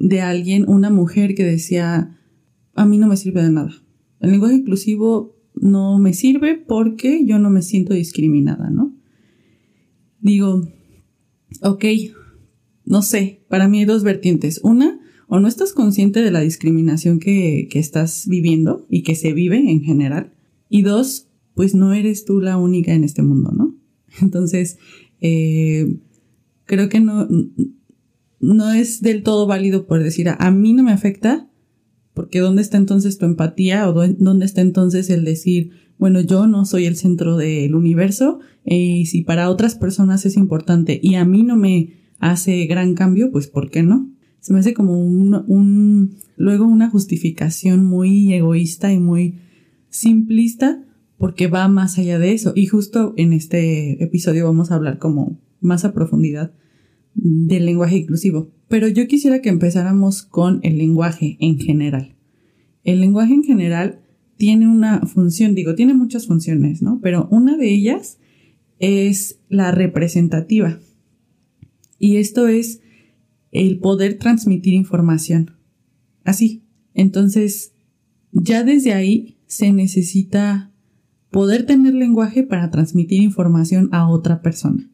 de 0.00 0.22
alguien, 0.22 0.64
una 0.68 0.90
mujer 0.90 1.34
que 1.34 1.44
decía, 1.44 2.18
a 2.74 2.86
mí 2.86 2.98
no 2.98 3.06
me 3.06 3.16
sirve 3.16 3.42
de 3.42 3.50
nada. 3.50 3.70
El 4.18 4.32
lenguaje 4.32 4.56
inclusivo 4.56 5.36
no 5.54 5.98
me 5.98 6.14
sirve 6.14 6.56
porque 6.56 7.24
yo 7.26 7.38
no 7.38 7.50
me 7.50 7.62
siento 7.62 7.94
discriminada, 7.94 8.70
¿no? 8.70 8.96
Digo, 10.20 10.66
ok, 11.62 11.84
no 12.84 13.02
sé, 13.02 13.44
para 13.48 13.68
mí 13.68 13.80
hay 13.80 13.84
dos 13.84 14.02
vertientes. 14.02 14.60
Una, 14.64 14.98
o 15.28 15.38
no 15.38 15.48
estás 15.48 15.74
consciente 15.74 16.22
de 16.22 16.30
la 16.30 16.40
discriminación 16.40 17.20
que, 17.20 17.68
que 17.70 17.78
estás 17.78 18.26
viviendo 18.26 18.86
y 18.88 19.02
que 19.02 19.14
se 19.14 19.34
vive 19.34 19.58
en 19.70 19.82
general. 19.82 20.32
Y 20.70 20.82
dos, 20.82 21.28
pues 21.54 21.74
no 21.74 21.92
eres 21.92 22.24
tú 22.24 22.40
la 22.40 22.56
única 22.56 22.94
en 22.94 23.04
este 23.04 23.22
mundo, 23.22 23.52
¿no? 23.52 23.76
Entonces, 24.22 24.78
eh, 25.20 25.98
creo 26.64 26.88
que 26.88 27.00
no, 27.00 27.28
no 28.40 28.72
es 28.72 29.02
del 29.02 29.22
todo 29.22 29.46
válido 29.46 29.86
por 29.86 30.02
decir 30.02 30.28
a, 30.28 30.50
mí 30.50 30.72
no 30.72 30.82
me 30.82 30.92
afecta, 30.92 31.48
porque 32.14 32.40
¿dónde 32.40 32.62
está 32.62 32.78
entonces 32.78 33.18
tu 33.18 33.26
empatía 33.26 33.88
o 33.88 33.92
dónde 33.92 34.46
está 34.46 34.62
entonces 34.62 35.10
el 35.10 35.24
decir, 35.24 35.70
bueno, 35.98 36.20
yo 36.20 36.46
no 36.46 36.64
soy 36.64 36.86
el 36.86 36.96
centro 36.96 37.36
del 37.36 37.74
universo 37.74 38.40
y 38.64 39.06
si 39.06 39.22
para 39.22 39.50
otras 39.50 39.74
personas 39.74 40.24
es 40.26 40.36
importante 40.36 40.98
y 41.02 41.14
a 41.14 41.24
mí 41.24 41.42
no 41.42 41.56
me 41.56 41.94
hace 42.18 42.66
gran 42.66 42.94
cambio, 42.94 43.30
pues 43.30 43.46
¿por 43.46 43.70
qué 43.70 43.82
no? 43.82 44.10
Se 44.40 44.54
me 44.54 44.60
hace 44.60 44.72
como 44.72 44.98
un, 44.98 45.44
un 45.46 46.16
luego 46.36 46.64
una 46.64 46.88
justificación 46.88 47.84
muy 47.84 48.32
egoísta 48.32 48.90
y 48.92 48.98
muy 48.98 49.38
simplista 49.90 50.82
porque 51.18 51.48
va 51.48 51.68
más 51.68 51.98
allá 51.98 52.18
de 52.18 52.32
eso. 52.32 52.54
Y 52.56 52.64
justo 52.64 53.12
en 53.18 53.34
este 53.34 54.02
episodio 54.02 54.46
vamos 54.46 54.70
a 54.70 54.76
hablar 54.76 54.98
como 54.98 55.38
más 55.60 55.84
a 55.84 55.92
profundidad 55.92 56.52
del 57.14 57.66
lenguaje 57.66 57.98
inclusivo. 57.98 58.50
Pero 58.68 58.88
yo 58.88 59.06
quisiera 59.06 59.42
que 59.42 59.48
empezáramos 59.48 60.22
con 60.22 60.60
el 60.62 60.78
lenguaje 60.78 61.36
en 61.40 61.58
general. 61.58 62.16
El 62.84 63.00
lenguaje 63.00 63.34
en 63.34 63.42
general 63.42 64.00
tiene 64.36 64.68
una 64.68 65.00
función, 65.06 65.54
digo, 65.54 65.74
tiene 65.74 65.94
muchas 65.94 66.26
funciones, 66.26 66.82
¿no? 66.82 67.00
Pero 67.02 67.28
una 67.30 67.56
de 67.56 67.70
ellas 67.70 68.18
es 68.78 69.40
la 69.48 69.72
representativa. 69.72 70.80
Y 71.98 72.16
esto 72.16 72.48
es 72.48 72.80
el 73.50 73.78
poder 73.80 74.18
transmitir 74.18 74.74
información. 74.74 75.50
Así. 76.24 76.64
Entonces, 76.94 77.74
ya 78.32 78.64
desde 78.64 78.94
ahí 78.94 79.38
se 79.46 79.72
necesita 79.72 80.72
poder 81.30 81.66
tener 81.66 81.94
lenguaje 81.94 82.42
para 82.42 82.70
transmitir 82.70 83.22
información 83.22 83.88
a 83.92 84.08
otra 84.08 84.42
persona 84.42 84.90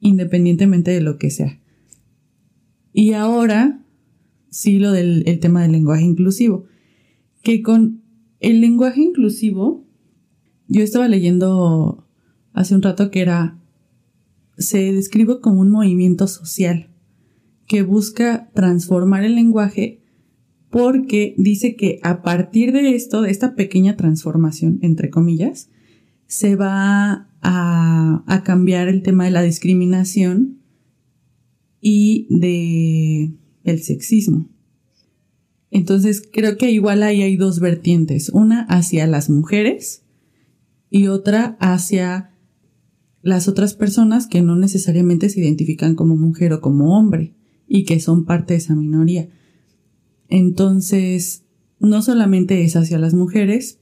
independientemente 0.00 0.90
de 0.90 1.00
lo 1.00 1.18
que 1.18 1.30
sea. 1.30 1.60
Y 2.92 3.12
ahora, 3.12 3.84
sí, 4.50 4.78
lo 4.78 4.92
del 4.92 5.22
el 5.26 5.38
tema 5.40 5.62
del 5.62 5.72
lenguaje 5.72 6.04
inclusivo, 6.04 6.64
que 7.42 7.62
con 7.62 8.02
el 8.40 8.60
lenguaje 8.60 9.02
inclusivo, 9.02 9.86
yo 10.68 10.82
estaba 10.82 11.08
leyendo 11.08 12.06
hace 12.52 12.74
un 12.74 12.82
rato 12.82 13.10
que 13.10 13.20
era, 13.20 13.58
se 14.56 14.92
describe 14.92 15.40
como 15.40 15.60
un 15.60 15.70
movimiento 15.70 16.26
social 16.26 16.90
que 17.66 17.82
busca 17.82 18.50
transformar 18.52 19.24
el 19.24 19.36
lenguaje 19.36 20.00
porque 20.70 21.34
dice 21.36 21.76
que 21.76 21.98
a 22.02 22.22
partir 22.22 22.72
de 22.72 22.94
esto, 22.94 23.22
de 23.22 23.30
esta 23.30 23.54
pequeña 23.54 23.96
transformación, 23.96 24.78
entre 24.82 25.10
comillas, 25.10 25.70
se 26.26 26.56
va 26.56 27.29
a, 27.42 28.42
cambiar 28.44 28.88
el 28.88 29.02
tema 29.02 29.24
de 29.24 29.30
la 29.30 29.42
discriminación 29.42 30.60
y 31.80 32.26
de 32.30 33.34
el 33.64 33.82
sexismo. 33.82 34.48
Entonces 35.70 36.22
creo 36.32 36.56
que 36.56 36.70
igual 36.70 37.02
ahí 37.02 37.22
hay 37.22 37.36
dos 37.36 37.60
vertientes, 37.60 38.30
una 38.30 38.62
hacia 38.62 39.06
las 39.06 39.30
mujeres 39.30 40.04
y 40.90 41.06
otra 41.06 41.56
hacia 41.60 42.34
las 43.22 43.46
otras 43.46 43.74
personas 43.74 44.26
que 44.26 44.42
no 44.42 44.56
necesariamente 44.56 45.28
se 45.28 45.40
identifican 45.40 45.94
como 45.94 46.16
mujer 46.16 46.52
o 46.54 46.60
como 46.60 46.98
hombre 46.98 47.34
y 47.68 47.84
que 47.84 48.00
son 48.00 48.24
parte 48.24 48.54
de 48.54 48.58
esa 48.58 48.74
minoría. 48.74 49.28
Entonces, 50.28 51.44
no 51.78 52.02
solamente 52.02 52.64
es 52.64 52.76
hacia 52.76 52.98
las 52.98 53.14
mujeres, 53.14 53.80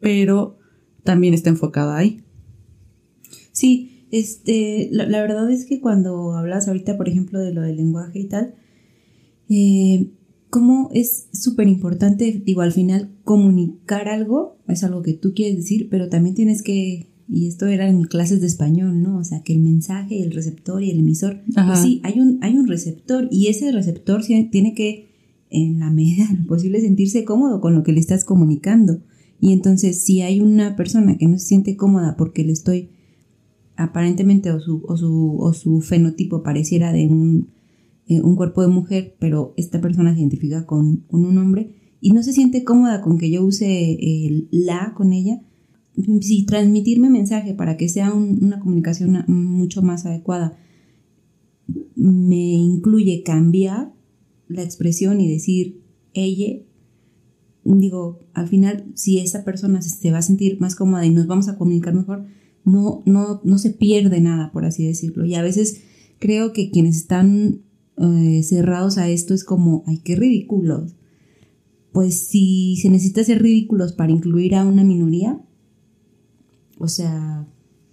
pero 0.00 0.58
también 1.04 1.34
está 1.34 1.50
enfocada 1.50 1.96
ahí. 1.96 2.22
Sí, 3.52 4.06
este, 4.10 4.88
la, 4.92 5.06
verdad 5.06 5.50
es 5.50 5.64
que 5.64 5.80
cuando 5.80 6.32
hablas 6.32 6.68
ahorita, 6.68 6.98
por 6.98 7.08
ejemplo, 7.08 7.40
de 7.40 7.54
lo 7.54 7.62
del 7.62 7.76
lenguaje 7.76 8.20
y 8.20 8.28
tal, 8.28 8.54
eh, 9.48 10.10
cómo 10.50 10.90
es 10.92 11.28
súper 11.32 11.66
importante, 11.66 12.42
digo, 12.44 12.60
al 12.60 12.72
final 12.72 13.10
comunicar 13.24 14.08
algo, 14.08 14.58
es 14.68 14.84
algo 14.84 15.00
que 15.00 15.14
tú 15.14 15.32
quieres 15.34 15.56
decir, 15.56 15.88
pero 15.90 16.10
también 16.10 16.34
tienes 16.34 16.62
que, 16.62 17.06
y 17.26 17.46
esto 17.46 17.66
era 17.66 17.88
en 17.88 18.02
clases 18.02 18.42
de 18.42 18.48
español, 18.48 19.00
¿no? 19.00 19.16
O 19.16 19.24
sea, 19.24 19.42
que 19.42 19.54
el 19.54 19.60
mensaje, 19.60 20.22
el 20.22 20.32
receptor 20.32 20.82
y 20.82 20.90
el 20.90 20.98
emisor, 20.98 21.40
pues 21.54 21.78
sí, 21.78 22.02
hay 22.04 22.20
un, 22.20 22.38
hay 22.42 22.58
un 22.58 22.68
receptor 22.68 23.28
y 23.30 23.46
ese 23.46 23.72
receptor 23.72 24.22
tiene 24.26 24.74
que, 24.74 25.08
en 25.48 25.80
la 25.80 25.90
medida 25.90 26.28
de 26.30 26.40
lo 26.40 26.46
posible, 26.46 26.82
sentirse 26.82 27.24
cómodo 27.24 27.62
con 27.62 27.74
lo 27.74 27.82
que 27.82 27.92
le 27.92 28.00
estás 28.00 28.26
comunicando. 28.26 29.02
Y 29.40 29.54
entonces, 29.54 30.02
si 30.02 30.20
hay 30.20 30.40
una 30.40 30.76
persona 30.76 31.16
que 31.16 31.28
no 31.28 31.38
se 31.38 31.46
siente 31.46 31.76
cómoda 31.76 32.16
porque 32.18 32.44
le 32.44 32.52
estoy 32.52 32.90
aparentemente 33.82 34.50
o 34.50 34.60
su, 34.60 34.82
o 34.86 34.96
su, 34.96 35.36
o 35.38 35.52
su 35.52 35.80
fenotipo 35.80 36.42
pareciera 36.42 36.92
de 36.92 37.06
un, 37.06 37.50
eh, 38.06 38.20
un, 38.20 38.36
cuerpo 38.36 38.62
de 38.62 38.68
mujer, 38.68 39.16
pero 39.18 39.54
esta 39.56 39.80
persona 39.80 40.12
se 40.12 40.20
identifica 40.20 40.66
con, 40.66 41.04
un 41.08 41.38
hombre 41.38 41.76
y 42.00 42.12
no 42.12 42.22
se 42.22 42.32
siente 42.32 42.64
cómoda 42.64 43.00
con 43.00 43.18
que 43.18 43.30
yo 43.30 43.44
use 43.44 43.92
el 44.26 44.48
la 44.50 44.94
con 44.96 45.12
ella, 45.12 45.40
si 46.20 46.46
transmitirme 46.46 47.10
mensaje 47.10 47.54
para 47.54 47.76
que 47.76 47.88
sea 47.88 48.12
una 48.14 48.58
comunicación 48.58 49.24
mucho 49.28 49.82
más 49.82 50.06
adecuada 50.06 50.56
me 51.94 52.54
incluye 52.54 53.22
cambiar 53.22 53.92
la 54.48 54.62
expresión 54.62 55.20
y 55.20 55.30
decir 55.30 55.82
ella, 56.14 56.62
digo, 57.64 58.20
al 58.34 58.48
final 58.48 58.86
si 58.94 59.18
esa 59.18 59.44
persona 59.44 59.80
se 59.82 60.10
va 60.10 60.18
a 60.18 60.22
sentir 60.22 60.60
más 60.60 60.74
cómoda 60.74 61.06
y 61.06 61.10
nos 61.10 61.26
vamos 61.26 61.48
a 61.48 61.56
comunicar 61.56 61.94
mejor, 61.94 62.26
no, 62.64 63.02
no, 63.06 63.40
no 63.44 63.58
se 63.58 63.70
pierde 63.70 64.20
nada, 64.20 64.52
por 64.52 64.64
así 64.64 64.86
decirlo. 64.86 65.24
Y 65.24 65.34
a 65.34 65.42
veces 65.42 65.82
creo 66.18 66.52
que 66.52 66.70
quienes 66.70 66.96
están 66.96 67.62
eh, 67.96 68.42
cerrados 68.42 68.98
a 68.98 69.08
esto 69.08 69.34
es 69.34 69.44
como, 69.44 69.84
ay, 69.86 69.98
qué 69.98 70.16
ridículos. 70.16 70.94
Pues 71.92 72.20
si 72.20 72.76
se 72.76 72.88
necesita 72.88 73.22
ser 73.24 73.42
ridículos 73.42 73.92
para 73.92 74.12
incluir 74.12 74.54
a 74.54 74.64
una 74.64 74.84
minoría, 74.84 75.40
o 76.78 76.88
sea, 76.88 77.46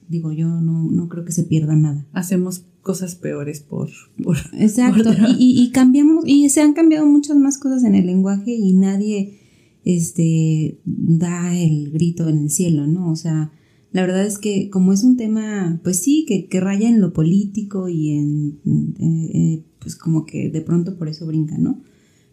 digo 0.07 0.31
yo, 0.31 0.47
no, 0.47 0.89
no 0.89 1.09
creo 1.09 1.25
que 1.25 1.31
se 1.31 1.43
pierda 1.43 1.75
nada. 1.75 2.07
Hacemos 2.13 2.65
cosas 2.81 3.15
peores 3.15 3.59
por... 3.59 3.89
por 4.23 4.37
Exacto, 4.53 5.11
y, 5.37 5.61
y, 5.61 5.71
cambiamos, 5.71 6.23
y 6.25 6.49
se 6.49 6.61
han 6.61 6.73
cambiado 6.73 7.05
muchas 7.05 7.37
más 7.37 7.57
cosas 7.57 7.83
en 7.83 7.95
el 7.95 8.05
lenguaje 8.05 8.55
y 8.55 8.73
nadie 8.73 9.39
este, 9.83 10.79
da 10.85 11.55
el 11.57 11.91
grito 11.91 12.29
en 12.29 12.39
el 12.39 12.49
cielo, 12.49 12.87
¿no? 12.87 13.11
O 13.11 13.15
sea, 13.15 13.51
la 13.91 14.01
verdad 14.01 14.25
es 14.25 14.37
que 14.37 14.69
como 14.69 14.93
es 14.93 15.03
un 15.03 15.17
tema, 15.17 15.79
pues 15.83 15.99
sí, 16.01 16.25
que, 16.27 16.47
que 16.47 16.59
raya 16.59 16.87
en 16.87 17.01
lo 17.01 17.11
político 17.11 17.89
y 17.89 18.11
en, 18.11 18.59
eh, 18.99 19.63
pues 19.79 19.95
como 19.95 20.25
que 20.25 20.49
de 20.49 20.61
pronto 20.61 20.97
por 20.97 21.07
eso 21.07 21.25
brinca, 21.25 21.57
¿no? 21.57 21.81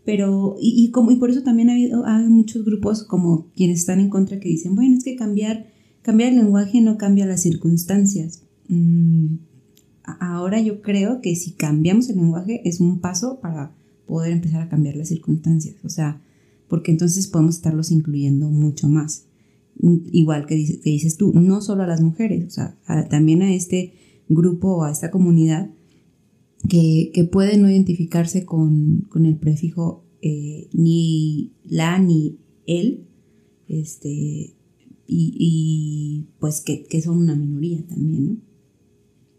Pero, 0.04 0.56
y, 0.60 0.84
y, 0.84 0.90
como, 0.90 1.10
y 1.10 1.16
por 1.16 1.30
eso 1.30 1.42
también 1.42 1.70
ha 1.70 2.16
hay 2.16 2.28
muchos 2.28 2.64
grupos 2.64 3.02
como 3.02 3.48
quienes 3.56 3.80
están 3.80 4.00
en 4.00 4.10
contra 4.10 4.38
que 4.38 4.48
dicen, 4.48 4.76
bueno, 4.76 4.96
es 4.96 5.04
que 5.04 5.16
cambiar, 5.16 5.66
cambiar 6.02 6.30
el 6.30 6.36
lenguaje 6.36 6.80
no 6.80 6.96
cambia 6.98 7.26
las 7.26 7.42
circunstancias. 7.42 8.42
Mm, 8.68 9.36
ahora 10.04 10.60
yo 10.60 10.82
creo 10.82 11.20
que 11.20 11.34
si 11.34 11.52
cambiamos 11.52 12.08
el 12.08 12.16
lenguaje 12.16 12.60
es 12.68 12.80
un 12.80 13.00
paso 13.00 13.40
para 13.40 13.72
poder 14.06 14.32
empezar 14.32 14.62
a 14.62 14.68
cambiar 14.68 14.94
las 14.96 15.08
circunstancias. 15.08 15.76
O 15.84 15.88
sea, 15.88 16.20
porque 16.68 16.92
entonces 16.92 17.26
podemos 17.26 17.56
estarlos 17.56 17.90
incluyendo 17.90 18.48
mucho 18.48 18.88
más. 18.88 19.25
Igual 19.78 20.46
que, 20.46 20.56
dices 20.56 21.16
tú, 21.16 21.32
no 21.34 21.60
solo 21.60 21.82
a 21.82 21.86
las 21.86 22.00
mujeres, 22.00 22.46
o 22.46 22.50
sea, 22.50 22.78
también 23.10 23.42
a 23.42 23.52
este 23.52 23.92
grupo 24.28 24.78
o 24.78 24.84
a 24.84 24.90
esta 24.90 25.10
comunidad 25.10 25.70
que, 26.68 27.28
puede 27.30 27.58
no 27.58 27.70
identificarse 27.70 28.44
con, 28.44 29.08
el 29.14 29.36
prefijo 29.36 30.04
eh, 30.22 30.68
ni 30.72 31.52
la 31.64 31.98
ni 31.98 32.38
él, 32.66 33.06
este, 33.68 34.54
y, 35.06 36.26
pues 36.40 36.60
que, 36.62 36.84
que, 36.84 37.02
son 37.02 37.18
una 37.18 37.36
minoría 37.36 37.86
también, 37.86 38.26
¿no? 38.26 38.36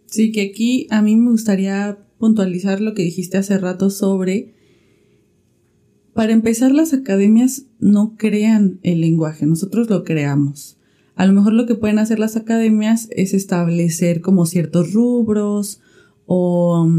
Sí, 0.05 0.31
que 0.31 0.41
aquí 0.41 0.87
a 0.89 1.01
mí 1.01 1.15
me 1.15 1.31
gustaría 1.31 1.97
puntualizar 2.17 2.79
lo 2.79 2.93
que 2.93 3.03
dijiste 3.03 3.37
hace 3.37 3.57
rato 3.57 3.89
sobre 3.89 4.53
para 6.17 6.33
empezar, 6.33 6.71
las 6.71 6.93
academias 6.93 7.67
no 7.79 8.15
crean 8.17 8.79
el 8.81 9.01
lenguaje, 9.01 9.45
nosotros 9.45 9.87
lo 9.87 10.03
creamos. 10.03 10.79
A 11.13 11.27
lo 11.27 11.33
mejor 11.33 11.53
lo 11.53 11.67
que 11.67 11.75
pueden 11.75 11.99
hacer 11.99 12.17
las 12.17 12.35
academias 12.35 13.07
es 13.11 13.35
establecer 13.35 14.21
como 14.21 14.47
ciertos 14.47 14.93
rubros 14.93 15.79
o 16.25 16.89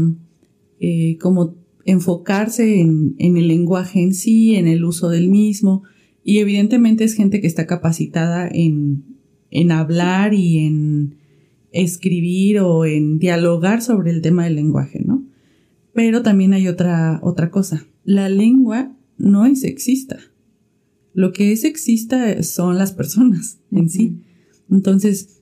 eh, 0.79 1.17
como 1.17 1.57
enfocarse 1.83 2.79
en, 2.79 3.17
el 3.19 3.49
lenguaje 3.49 4.01
en 4.01 4.13
sí, 4.13 4.55
en 4.55 4.69
el 4.69 4.85
uso 4.85 5.09
del 5.09 5.27
mismo. 5.27 5.83
Y 6.23 6.37
evidentemente 6.37 7.03
es 7.03 7.13
gente 7.13 7.41
que 7.41 7.47
está 7.47 7.67
capacitada 7.67 8.47
en, 8.49 9.03
en 9.51 9.73
hablar 9.73 10.33
y 10.33 10.59
en 10.59 11.15
escribir 11.73 12.61
o 12.61 12.85
en 12.85 13.19
dialogar 13.19 13.81
sobre 13.81 14.11
el 14.11 14.21
tema 14.21 14.45
del 14.45 14.55
lenguaje, 14.55 15.01
¿no? 15.03 15.25
Pero 15.91 16.21
también 16.21 16.53
hay 16.53 16.69
otra, 16.69 17.19
otra 17.21 17.51
cosa. 17.51 17.85
La 18.05 18.29
lengua 18.29 18.95
no 19.19 19.45
es 19.45 19.61
sexista. 19.61 20.17
Lo 21.13 21.31
que 21.31 21.51
es 21.51 21.61
sexista 21.61 22.41
son 22.41 22.77
las 22.77 22.93
personas 22.93 23.59
en 23.71 23.89
sí. 23.89 24.21
Entonces, 24.71 25.41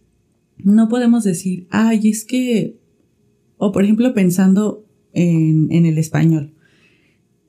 no 0.58 0.90
podemos 0.90 1.24
decir, 1.24 1.68
ay, 1.70 2.10
es 2.10 2.26
que, 2.26 2.80
o 3.58 3.72
por 3.72 3.84
ejemplo, 3.84 4.14
pensando 4.14 4.86
en, 5.14 5.72
el 5.86 5.98
español, 5.98 6.54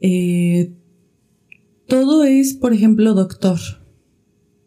eh, 0.00 0.73
todo 1.87 2.25
es, 2.25 2.54
por 2.54 2.73
ejemplo, 2.73 3.14
doctor. 3.14 3.58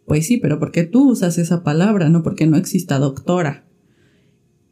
Pues 0.05 0.25
sí, 0.25 0.37
pero 0.37 0.59
¿por 0.59 0.71
qué 0.71 0.83
tú 0.83 1.11
usas 1.11 1.37
esa 1.37 1.63
palabra? 1.63 2.09
No 2.09 2.23
porque 2.23 2.47
no 2.47 2.57
exista 2.57 2.99
doctora. 2.99 3.67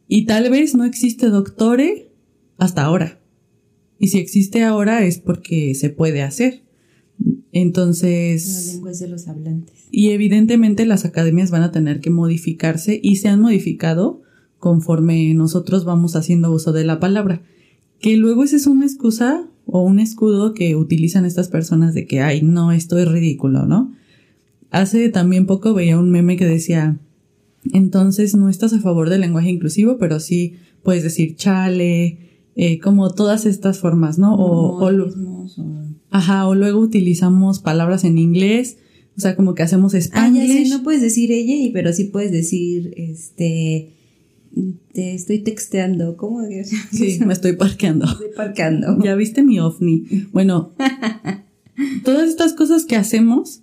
Y 0.08 0.26
tal 0.26 0.50
vez 0.50 0.74
no 0.74 0.84
existe 0.84 1.28
doctore 1.28 2.12
hasta 2.58 2.82
ahora. 2.82 3.20
Y 3.98 4.08
si 4.08 4.18
existe 4.18 4.64
ahora 4.64 5.04
es 5.04 5.18
porque 5.18 5.74
se 5.74 5.90
puede 5.90 6.22
hacer. 6.22 6.64
Entonces... 7.52 8.66
La 8.66 8.72
lengua 8.72 8.90
es 8.90 8.98
de 9.00 9.08
los 9.08 9.28
hablantes. 9.28 9.74
Y 9.90 10.10
evidentemente 10.10 10.86
las 10.86 11.04
academias 11.04 11.50
van 11.50 11.62
a 11.62 11.72
tener 11.72 12.00
que 12.00 12.10
modificarse 12.10 13.00
y 13.02 13.16
se 13.16 13.28
han 13.28 13.40
modificado 13.40 14.22
conforme 14.58 15.32
nosotros 15.34 15.84
vamos 15.84 16.16
haciendo 16.16 16.52
uso 16.52 16.72
de 16.72 16.84
la 16.84 17.00
palabra. 17.00 17.42
Que 17.98 18.16
luego 18.16 18.44
esa 18.44 18.56
es 18.56 18.66
una 18.66 18.86
excusa 18.86 19.46
o 19.66 19.82
un 19.82 19.98
escudo 19.98 20.54
que 20.54 20.76
utilizan 20.76 21.24
estas 21.24 21.48
personas 21.48 21.94
de 21.94 22.06
que, 22.06 22.20
ay, 22.20 22.42
no, 22.42 22.72
esto 22.72 22.98
es 22.98 23.08
ridículo, 23.08 23.66
¿no? 23.66 23.92
Hace 24.70 25.08
también 25.08 25.46
poco 25.46 25.74
veía 25.74 25.98
un 25.98 26.10
meme 26.10 26.36
que 26.36 26.46
decía, 26.46 26.98
entonces 27.72 28.34
no 28.34 28.48
estás 28.48 28.72
a 28.72 28.80
favor 28.80 29.10
del 29.10 29.22
lenguaje 29.22 29.50
inclusivo, 29.50 29.98
pero 29.98 30.20
sí 30.20 30.54
puedes 30.82 31.02
decir 31.02 31.36
chale, 31.36 32.18
eh, 32.56 32.78
como 32.80 33.10
todas 33.10 33.46
estas 33.46 33.78
formas, 33.78 34.18
¿no? 34.18 34.34
O, 34.34 34.84
o, 34.84 34.90
Ajá, 36.10 36.46
o 36.46 36.54
luego 36.54 36.80
utilizamos 36.80 37.60
palabras 37.60 38.04
en 38.04 38.18
inglés, 38.18 38.78
o 39.16 39.20
sea, 39.20 39.36
como 39.36 39.54
que 39.54 39.62
hacemos 39.62 39.94
español. 39.94 40.46
Ah, 40.48 40.62
ya 40.64 40.76
no 40.76 40.82
puedes 40.82 41.00
decir 41.00 41.30
ella, 41.30 41.70
pero 41.72 41.92
sí 41.92 42.04
puedes 42.04 42.32
decir, 42.32 42.94
este, 42.96 43.92
te 44.92 45.14
estoy 45.14 45.40
texteando, 45.40 46.16
¿cómo? 46.16 46.40
Sí, 46.90 47.18
me 47.24 47.32
estoy 47.32 47.54
parqueando. 47.54 48.06
Estoy 48.10 48.30
parqueando. 48.36 48.98
Ya 49.02 49.14
viste 49.14 49.42
mi 49.42 49.60
ovni. 49.60 50.04
Bueno, 50.32 50.72
todas 52.04 52.28
estas 52.28 52.54
cosas 52.54 52.84
que 52.84 52.96
hacemos 52.96 53.62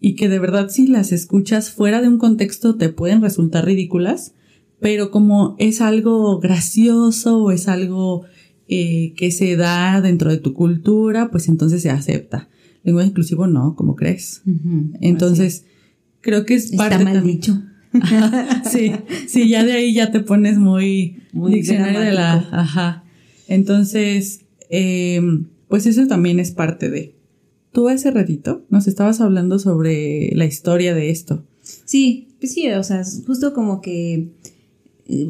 y 0.00 0.16
que 0.16 0.28
de 0.28 0.38
verdad 0.38 0.70
si 0.70 0.86
las 0.86 1.12
escuchas 1.12 1.70
fuera 1.70 2.00
de 2.00 2.08
un 2.08 2.18
contexto 2.18 2.76
te 2.76 2.88
pueden 2.88 3.20
resultar 3.20 3.66
ridículas, 3.66 4.32
pero 4.80 5.10
como 5.10 5.56
es 5.58 5.80
algo 5.80 6.40
gracioso 6.40 7.42
o 7.42 7.50
es 7.50 7.68
algo 7.68 8.24
eh, 8.72 9.14
que 9.16 9.32
se 9.32 9.56
da 9.56 10.00
dentro 10.00 10.30
de 10.30 10.38
tu 10.38 10.54
cultura, 10.54 11.32
pues 11.32 11.48
entonces 11.48 11.82
se 11.82 11.90
acepta. 11.90 12.48
Lenguaje 12.84 13.08
inclusivo 13.08 13.48
no, 13.48 13.74
como 13.74 13.96
crees. 13.96 14.42
entonces, 15.00 15.64
creo 16.20 16.46
que 16.46 16.54
es 16.54 16.70
parte 16.76 16.94
Está 16.94 17.04
mal 17.04 17.24
dicho. 17.24 17.60
sí, 18.70 18.92
sí, 19.26 19.48
ya 19.48 19.64
de 19.64 19.72
ahí 19.72 19.92
ya 19.92 20.12
te 20.12 20.20
pones 20.20 20.58
muy, 20.58 21.16
diccionario 21.32 21.98
de 21.98 22.12
la, 22.12 22.48
ajá. 22.52 23.02
Entonces, 23.48 24.42
em, 24.68 25.46
pues 25.66 25.86
eso 25.86 26.06
también 26.06 26.38
es 26.38 26.52
parte 26.52 26.90
de. 26.90 27.16
Tú 27.72 27.88
ese 27.88 28.12
ratito 28.12 28.64
nos 28.70 28.86
estabas 28.86 29.20
hablando 29.20 29.58
sobre 29.58 30.30
la 30.36 30.44
historia 30.44 30.94
de 30.94 31.10
esto. 31.10 31.44
Sí, 31.60 32.28
pues 32.38 32.54
sí, 32.54 32.70
o 32.70 32.84
sea, 32.84 33.02
justo 33.26 33.52
como 33.52 33.80
que 33.80 34.28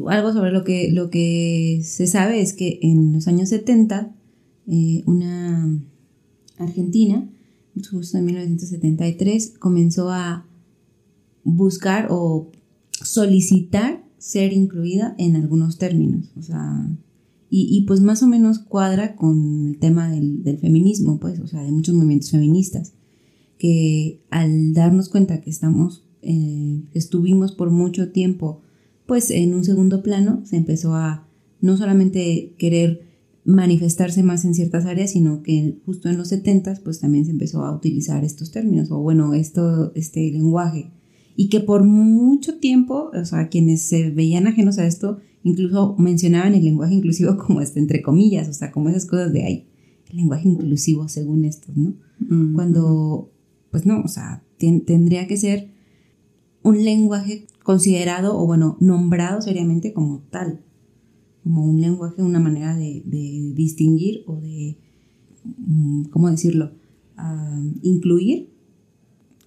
algo 0.09 0.33
sobre 0.33 0.51
lo 0.51 0.63
que, 0.63 0.91
lo 0.91 1.09
que 1.09 1.81
se 1.83 2.07
sabe 2.07 2.41
es 2.41 2.53
que 2.53 2.79
en 2.81 3.13
los 3.13 3.27
años 3.27 3.49
70, 3.49 4.13
eh, 4.67 5.03
una 5.05 5.81
argentina, 6.57 7.27
justo 7.89 8.17
en 8.17 8.25
1973, 8.25 9.53
comenzó 9.59 10.09
a 10.09 10.45
buscar 11.43 12.07
o 12.11 12.51
solicitar 13.03 14.03
ser 14.17 14.53
incluida 14.53 15.15
en 15.17 15.35
algunos 15.35 15.77
términos. 15.77 16.31
O 16.37 16.43
sea, 16.43 16.87
y, 17.53 17.83
pues 17.85 17.99
más 17.99 18.23
o 18.23 18.27
menos 18.27 18.59
cuadra 18.59 19.15
con 19.17 19.67
el 19.67 19.77
tema 19.77 20.09
del, 20.09 20.57
feminismo, 20.61 21.19
pues, 21.19 21.39
o 21.41 21.47
sea, 21.47 21.61
de 21.63 21.71
muchos 21.71 21.93
movimientos 21.95 22.31
feministas, 22.31 22.93
que 23.57 24.21
al 24.29 24.73
darnos 24.73 25.09
cuenta 25.09 25.41
que 25.41 25.49
estamos, 25.49 26.05
eh, 26.21 26.83
estuvimos 26.93 27.51
por 27.51 27.69
mucho 27.69 28.11
tiempo 28.11 28.61
pues 29.05 29.31
en 29.31 29.53
un 29.53 29.63
segundo 29.63 30.03
plano 30.03 30.41
se 30.45 30.57
empezó 30.57 30.95
a 30.95 31.27
no 31.59 31.77
solamente 31.77 32.55
querer 32.57 33.11
manifestarse 33.43 34.23
más 34.23 34.45
en 34.45 34.53
ciertas 34.53 34.85
áreas, 34.85 35.11
sino 35.11 35.41
que 35.41 35.79
justo 35.85 36.09
en 36.09 36.17
los 36.17 36.29
70 36.29 36.79
pues 36.83 36.99
también 36.99 37.25
se 37.25 37.31
empezó 37.31 37.63
a 37.63 37.75
utilizar 37.75 38.23
estos 38.23 38.51
términos 38.51 38.91
o 38.91 38.99
bueno, 38.99 39.33
esto, 39.33 39.91
este 39.95 40.31
lenguaje. 40.31 40.91
Y 41.35 41.49
que 41.49 41.59
por 41.59 41.83
mucho 41.83 42.57
tiempo, 42.57 43.09
o 43.13 43.25
sea, 43.25 43.49
quienes 43.49 43.81
se 43.81 44.11
veían 44.11 44.47
ajenos 44.47 44.77
a 44.77 44.85
esto, 44.85 45.19
incluso 45.43 45.95
mencionaban 45.97 46.53
el 46.53 46.63
lenguaje 46.63 46.93
inclusivo 46.93 47.37
como 47.37 47.61
este, 47.61 47.79
entre 47.79 48.01
comillas, 48.01 48.47
o 48.47 48.53
sea, 48.53 48.71
como 48.71 48.89
esas 48.89 49.05
cosas 49.05 49.33
de 49.33 49.43
ahí, 49.43 49.67
el 50.11 50.17
lenguaje 50.17 50.47
inclusivo 50.47 51.07
según 51.07 51.45
esto, 51.45 51.71
¿no? 51.75 51.95
Cuando, 52.53 53.31
pues 53.71 53.87
no, 53.87 54.01
o 54.01 54.07
sea, 54.07 54.43
tendría 54.57 55.25
que 55.25 55.37
ser 55.37 55.71
un 56.63 56.83
lenguaje 56.83 57.47
considerado 57.63 58.37
o 58.37 58.45
bueno, 58.45 58.77
nombrado 58.79 59.41
seriamente 59.41 59.93
como 59.93 60.23
tal, 60.29 60.61
como 61.43 61.65
un 61.65 61.81
lenguaje, 61.81 62.21
una 62.21 62.39
manera 62.39 62.75
de, 62.75 63.03
distinguir 63.55 64.23
o 64.27 64.39
de, 64.39 64.77
mm, 65.43 66.03
¿cómo 66.05 66.29
decirlo?, 66.29 66.71
ah, 67.17 67.61
incluir, 67.81 68.49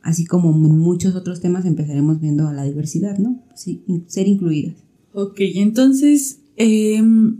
así 0.02 0.26
como 0.26 0.52
muchos 0.52 1.14
otros 1.14 1.40
temas 1.40 1.64
empezaremos 1.64 2.20
viendo 2.20 2.46
a 2.46 2.52
la 2.52 2.64
diversidad, 2.64 3.18
¿no? 3.18 3.42
Sí, 3.54 3.82
ser 4.06 4.28
incluidas. 4.28 4.76
Ok, 5.12 5.36
entonces, 5.38 6.40
em, 6.56 7.38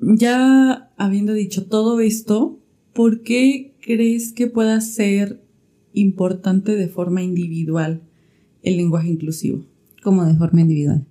ya 0.00 0.90
habiendo 0.96 1.32
dicho 1.34 1.66
todo 1.66 2.00
esto, 2.00 2.60
¿por 2.94 3.22
qué 3.22 3.76
crees 3.80 4.32
que 4.32 4.46
pueda 4.46 4.80
ser 4.80 5.42
importante 5.92 6.76
de 6.76 6.88
forma 6.88 7.22
individual 7.22 8.07
el 8.68 8.76
lenguaje 8.76 9.08
inclusivo? 9.08 9.64
Como 10.02 10.24
de 10.24 10.34
forma 10.34 10.60
individual. 10.60 11.06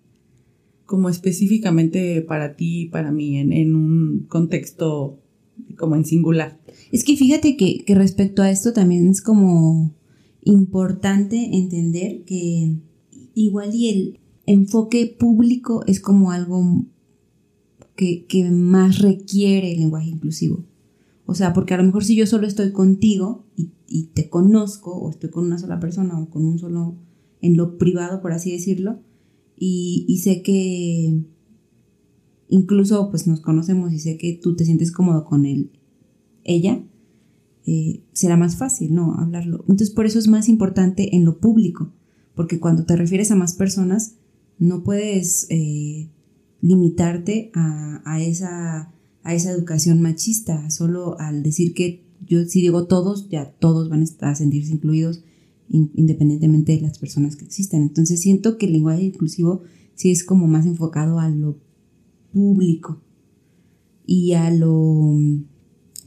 como 0.85 1.09
específicamente 1.09 2.21
para 2.21 2.55
ti 2.55 2.83
y 2.83 2.89
para 2.89 3.11
mí 3.11 3.37
en, 3.37 3.51
en, 3.51 3.75
un 3.75 4.25
contexto 4.29 5.19
como 5.77 5.97
en 5.97 6.05
singular. 6.05 6.61
Es 6.93 7.03
que 7.03 7.17
fíjate 7.17 7.57
que, 7.57 7.83
que 7.83 7.93
respecto 7.93 8.41
a 8.41 8.49
esto 8.49 8.71
también 8.71 9.09
es 9.09 9.21
como 9.21 9.93
importante 10.43 11.57
entender 11.57 12.23
que 12.23 12.77
igual 13.33 13.75
y 13.75 13.89
el 13.89 14.19
enfoque 14.45 15.13
público 15.19 15.83
es 15.87 15.99
como 15.99 16.31
algo 16.31 16.85
que, 17.95 18.25
que, 18.25 18.49
más 18.49 18.99
requiere 18.99 19.73
el 19.73 19.79
lenguaje 19.79 20.09
inclusivo. 20.09 20.63
O 21.25 21.35
sea, 21.35 21.53
porque 21.53 21.73
a 21.73 21.77
lo 21.77 21.83
mejor 21.83 22.05
si 22.05 22.15
yo 22.15 22.25
solo 22.25 22.47
estoy 22.47 22.71
contigo 22.71 23.43
y, 23.57 23.71
y, 23.87 24.05
te 24.13 24.29
conozco, 24.29 24.95
o 24.95 25.09
estoy 25.09 25.29
con 25.29 25.45
una 25.45 25.59
sola 25.59 25.79
persona, 25.79 26.17
o 26.17 26.29
con 26.29 26.45
un 26.45 26.57
solo, 26.57 26.95
en 27.41 27.57
lo 27.57 27.77
privado, 27.77 28.21
por 28.21 28.31
así 28.31 28.51
decirlo, 28.51 28.99
y, 29.59 30.19
sé 30.23 30.41
que 30.43 31.19
incluso 32.47 33.09
pues 33.09 33.27
nos 33.27 33.41
conocemos 33.41 33.91
y 33.91 33.99
sé 33.99 34.17
que 34.17 34.33
tú 34.33 34.55
te 34.55 34.65
sientes 34.65 34.91
cómodo 34.91 35.25
con 35.25 35.45
él, 35.45 35.71
ella, 36.43 36.83
eh, 37.65 38.01
será 38.13 38.37
más 38.37 38.55
fácil, 38.55 38.93
¿no? 38.93 39.15
Hablarlo. 39.15 39.61
Entonces 39.61 39.89
por 39.89 40.05
eso 40.05 40.19
es 40.19 40.27
más 40.27 40.47
importante 40.47 41.15
en 41.15 41.25
lo 41.25 41.39
público, 41.39 41.91
porque 42.35 42.59
cuando 42.59 42.85
te 42.85 42.95
refieres 42.95 43.31
a 43.31 43.35
más 43.35 43.53
personas, 43.53 44.15
no 44.59 44.83
puedes 44.83 45.47
eh, 45.49 46.09
limitarte 46.61 47.51
a, 47.53 48.01
a, 48.05 48.21
esa, 48.21 48.93
a 49.23 49.33
esa 49.33 49.51
educación 49.51 50.01
machista, 50.01 50.69
solo 50.69 51.19
al 51.19 51.43
decir 51.43 51.73
que 51.73 52.03
yo 52.25 52.45
si 52.45 52.61
digo 52.61 52.87
todos, 52.87 53.29
ya 53.29 53.51
todos 53.51 53.89
van 53.89 54.05
a 54.21 54.35
sentirse 54.35 54.73
incluidos 54.73 55.23
independientemente 55.69 56.73
de 56.73 56.81
las 56.81 56.97
personas 56.97 57.35
que 57.35 57.45
existen. 57.45 57.81
Entonces 57.81 58.21
siento 58.21 58.57
que 58.57 58.67
el 58.67 58.73
lenguaje 58.73 59.03
inclusivo 59.03 59.63
sí 59.95 60.11
es 60.11 60.23
como 60.23 60.47
más 60.47 60.65
enfocado 60.65 61.19
a 61.19 61.29
lo 61.29 61.57
público 62.31 63.01
y 64.05 64.33
a 64.33 64.51
lo 64.51 65.17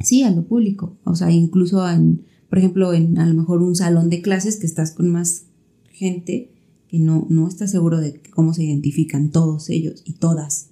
sí 0.01 0.23
a 0.23 0.31
lo 0.31 0.47
público. 0.47 0.97
O 1.05 1.15
sea 1.15 1.31
incluso 1.31 1.87
en 1.89 2.23
por 2.49 2.59
ejemplo 2.59 2.93
en 2.95 3.19
a 3.19 3.27
lo 3.27 3.35
mejor 3.35 3.63
un 3.63 3.77
salón 3.77 4.09
de 4.11 4.23
clases 4.23 4.57
que 4.57 4.67
estás 4.67 4.93
con 4.93 5.09
más 5.09 5.47
gente 5.91 6.53
que 6.89 6.99
no 6.99 7.27
no 7.29 7.47
estás 7.47 7.71
seguro 7.71 8.01
de 8.01 8.21
cómo 8.31 8.55
se 8.55 8.65
identifican 8.65 9.31
todos 9.31 9.69
ellos 9.71 10.03
y 10.05 10.15
todas. 10.15 10.71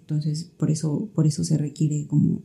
Entonces 0.00 0.50
por 0.56 0.70
eso 0.70 1.10
por 1.14 1.26
eso 1.26 1.42
se 1.44 1.58
requiere 1.58 2.06
como 2.06 2.42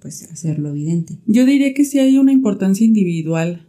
pues 0.00 0.30
hacerlo 0.30 0.70
evidente. 0.70 1.18
Yo 1.26 1.46
diría 1.46 1.74
que 1.74 1.84
sí 1.84 1.98
hay 1.98 2.18
una 2.18 2.32
importancia 2.32 2.84
individual 2.84 3.68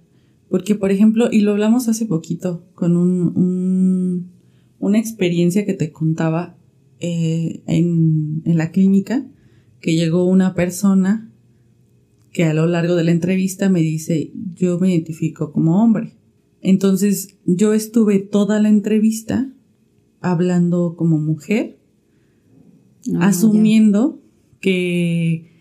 porque 0.50 0.76
por 0.76 0.92
ejemplo 0.92 1.30
y 1.32 1.42
lo 1.42 1.52
hablamos 1.52 1.88
hace 1.88 2.06
poquito 2.06 2.66
con 2.76 2.98
un, 2.98 3.36
un 3.36 4.32
una 4.80 5.00
experiencia 5.00 5.66
que 5.66 5.74
te 5.74 5.92
contaba 5.92 6.58
eh, 7.00 7.62
en, 7.68 8.42
en 8.46 8.58
la 8.58 8.72
clínica 8.72 9.26
que 9.80 9.96
llegó 9.96 10.26
una 10.26 10.54
persona 10.56 11.30
que 12.34 12.46
a 12.46 12.54
lo 12.54 12.66
largo 12.66 12.96
de 12.96 13.04
la 13.04 13.12
entrevista 13.12 13.70
me 13.70 13.82
dice, 13.82 14.32
yo 14.56 14.80
me 14.80 14.92
identifico 14.92 15.52
como 15.52 15.84
hombre. 15.84 16.14
Entonces 16.62 17.38
yo 17.46 17.74
estuve 17.74 18.20
toda 18.20 18.60
la 18.60 18.70
entrevista 18.70 19.54
hablando 20.20 20.96
como 20.98 21.20
mujer, 21.20 21.78
ah, 23.16 23.28
asumiendo 23.28 24.22
que, 24.60 25.52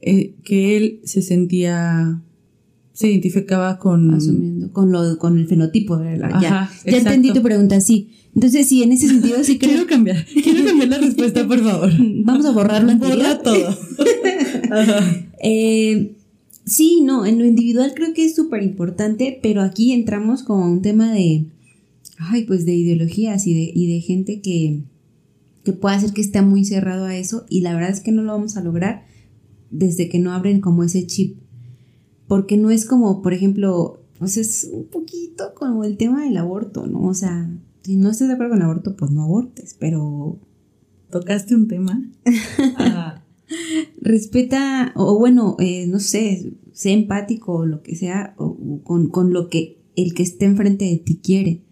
eh, 0.00 0.34
que 0.42 0.76
él 0.76 1.00
se 1.04 1.20
sentía, 1.20 2.22
se 2.96 3.10
identificaba 3.10 3.78
con... 3.78 4.14
Asumiendo, 4.14 4.72
con, 4.72 4.90
lo, 4.90 5.18
con 5.18 5.36
el 5.36 5.46
fenotipo. 5.46 5.98
de 5.98 6.16
la 6.16 6.40
ya, 6.40 6.70
ya 6.86 6.96
entendí 6.96 7.30
tu 7.30 7.42
pregunta, 7.42 7.78
sí. 7.78 8.08
Entonces, 8.34 8.66
sí, 8.66 8.82
en 8.82 8.92
ese 8.92 9.08
sentido 9.08 9.44
sí 9.44 9.58
creo... 9.58 9.72
quiero 9.72 9.86
cambiar, 9.86 10.24
quiero 10.24 10.64
cambiar 10.64 10.88
la 10.88 10.98
respuesta, 10.98 11.46
por 11.46 11.62
favor. 11.62 11.92
Vamos 12.24 12.46
a 12.46 12.52
borrarlo 12.52 12.92
anterior. 12.92 13.18
Borra 13.18 13.42
todo. 13.42 13.78
eh, 15.42 16.16
sí, 16.64 17.02
no, 17.02 17.26
en 17.26 17.38
lo 17.38 17.44
individual 17.44 17.92
creo 17.94 18.14
que 18.14 18.24
es 18.24 18.34
súper 18.34 18.62
importante, 18.62 19.38
pero 19.42 19.60
aquí 19.60 19.92
entramos 19.92 20.42
como 20.42 20.64
a 20.64 20.70
un 20.70 20.80
tema 20.80 21.12
de, 21.12 21.44
ay, 22.16 22.44
pues 22.44 22.64
de 22.64 22.76
ideologías 22.76 23.46
y 23.46 23.52
de, 23.52 23.72
y 23.74 23.92
de 23.92 24.00
gente 24.00 24.40
que, 24.40 24.84
que 25.64 25.74
puede 25.74 25.96
hacer 25.96 26.14
que 26.14 26.22
esté 26.22 26.40
muy 26.40 26.64
cerrado 26.64 27.04
a 27.04 27.14
eso 27.14 27.44
y 27.50 27.60
la 27.60 27.74
verdad 27.74 27.90
es 27.90 28.00
que 28.00 28.12
no 28.12 28.22
lo 28.22 28.32
vamos 28.32 28.56
a 28.56 28.62
lograr 28.62 29.04
desde 29.70 30.08
que 30.08 30.18
no 30.18 30.32
abren 30.32 30.62
como 30.62 30.82
ese 30.82 31.06
chip. 31.06 31.36
Porque 32.26 32.56
no 32.56 32.70
es 32.70 32.86
como, 32.86 33.22
por 33.22 33.32
ejemplo, 33.32 34.02
pues 34.18 34.36
es 34.36 34.68
un 34.72 34.86
poquito 34.86 35.54
como 35.54 35.84
el 35.84 35.96
tema 35.96 36.24
del 36.24 36.36
aborto, 36.36 36.86
¿no? 36.86 37.02
O 37.02 37.14
sea, 37.14 37.50
si 37.82 37.96
no 37.96 38.10
estás 38.10 38.28
de 38.28 38.34
acuerdo 38.34 38.52
con 38.52 38.58
el 38.62 38.64
aborto, 38.64 38.96
pues 38.96 39.10
no 39.10 39.22
abortes, 39.22 39.76
pero... 39.78 40.38
Tocaste 41.10 41.54
un 41.54 41.68
tema. 41.68 42.10
Respeta, 44.00 44.92
o 44.96 45.18
bueno, 45.18 45.56
eh, 45.60 45.86
no 45.86 46.00
sé, 46.00 46.52
sé 46.72 46.92
empático 46.92 47.54
o 47.54 47.66
lo 47.66 47.82
que 47.82 47.94
sea, 47.94 48.34
o, 48.38 48.80
con, 48.82 49.08
con, 49.08 49.32
lo 49.32 49.48
que 49.48 49.78
el 49.94 50.14
que 50.14 50.24
esté 50.24 50.46
enfrente 50.46 50.84
de 50.84 50.96
ti 50.96 51.20
quiere. 51.22 51.62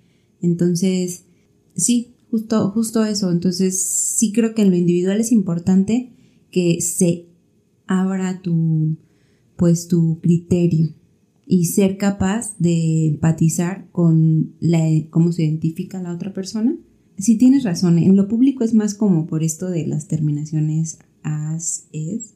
Entonces, 0.40 1.25
sí, 1.75 2.14
justo, 2.31 2.71
justo 2.71 3.05
eso. 3.05 3.31
Entonces, 3.33 3.81
sí 3.83 4.33
creo 4.33 4.55
que 4.55 4.62
en 4.62 4.71
lo 4.71 4.77
individual 4.77 5.21
es 5.21 5.33
importante 5.33 6.12
que 6.51 6.81
se 6.81 7.27
abra 7.87 8.40
tu, 8.40 8.97
pues, 9.57 9.88
tu 9.88 10.21
criterio 10.21 10.95
y 11.47 11.67
ser 11.67 11.97
capaz 11.99 12.57
de 12.59 13.09
empatizar 13.09 13.88
con 13.93 14.55
la, 14.61 14.81
cómo 15.11 15.33
se 15.33 15.45
identifica 15.45 16.03
la 16.03 16.12
otra 16.12 16.33
persona. 16.33 16.77
Si 17.19 17.37
tienes 17.37 17.64
razón, 17.64 17.99
en 17.99 18.17
lo 18.17 18.29
público 18.29 18.64
es 18.64 18.75
más 18.75 18.95
como 18.95 19.27
por 19.27 19.43
esto 19.43 19.69
de 19.69 19.87
las 19.87 20.09
terminaciones 20.09 20.99
as, 21.23 21.87
es. 21.93 22.35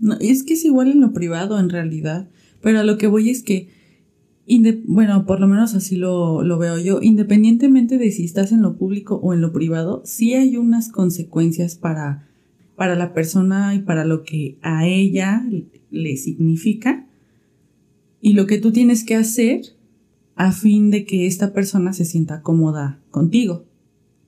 No, 0.00 0.16
es 0.20 0.44
que 0.44 0.54
es 0.54 0.64
igual 0.64 0.92
en 0.92 1.00
lo 1.00 1.12
privado 1.12 1.58
en 1.58 1.68
realidad, 1.68 2.28
pero 2.62 2.80
a 2.80 2.84
lo 2.84 2.98
que 2.98 3.08
voy 3.08 3.30
es 3.30 3.42
que, 3.42 3.68
bueno, 4.86 5.26
por 5.26 5.40
lo 5.40 5.48
menos 5.48 5.74
así 5.74 5.96
lo, 5.96 6.42
lo 6.42 6.58
veo 6.58 6.78
yo, 6.78 7.00
independientemente 7.02 7.98
de 7.98 8.10
si 8.12 8.24
estás 8.24 8.52
en 8.52 8.62
lo 8.62 8.78
público 8.78 9.16
o 9.16 9.34
en 9.34 9.40
lo 9.40 9.52
privado, 9.52 10.02
sí 10.04 10.34
hay 10.34 10.56
unas 10.56 10.88
consecuencias 10.88 11.74
para, 11.74 12.28
para 12.76 12.94
la 12.94 13.12
persona 13.12 13.74
y 13.74 13.80
para 13.80 14.04
lo 14.04 14.22
que 14.22 14.58
a 14.62 14.86
ella 14.86 15.44
le 15.90 16.16
significa 16.16 17.06
y 18.20 18.32
lo 18.32 18.46
que 18.46 18.58
tú 18.58 18.72
tienes 18.72 19.04
que 19.04 19.14
hacer 19.14 19.62
a 20.34 20.52
fin 20.52 20.90
de 20.90 21.04
que 21.04 21.26
esta 21.26 21.52
persona 21.52 21.92
se 21.92 22.04
sienta 22.04 22.42
cómoda 22.42 23.00
contigo, 23.10 23.64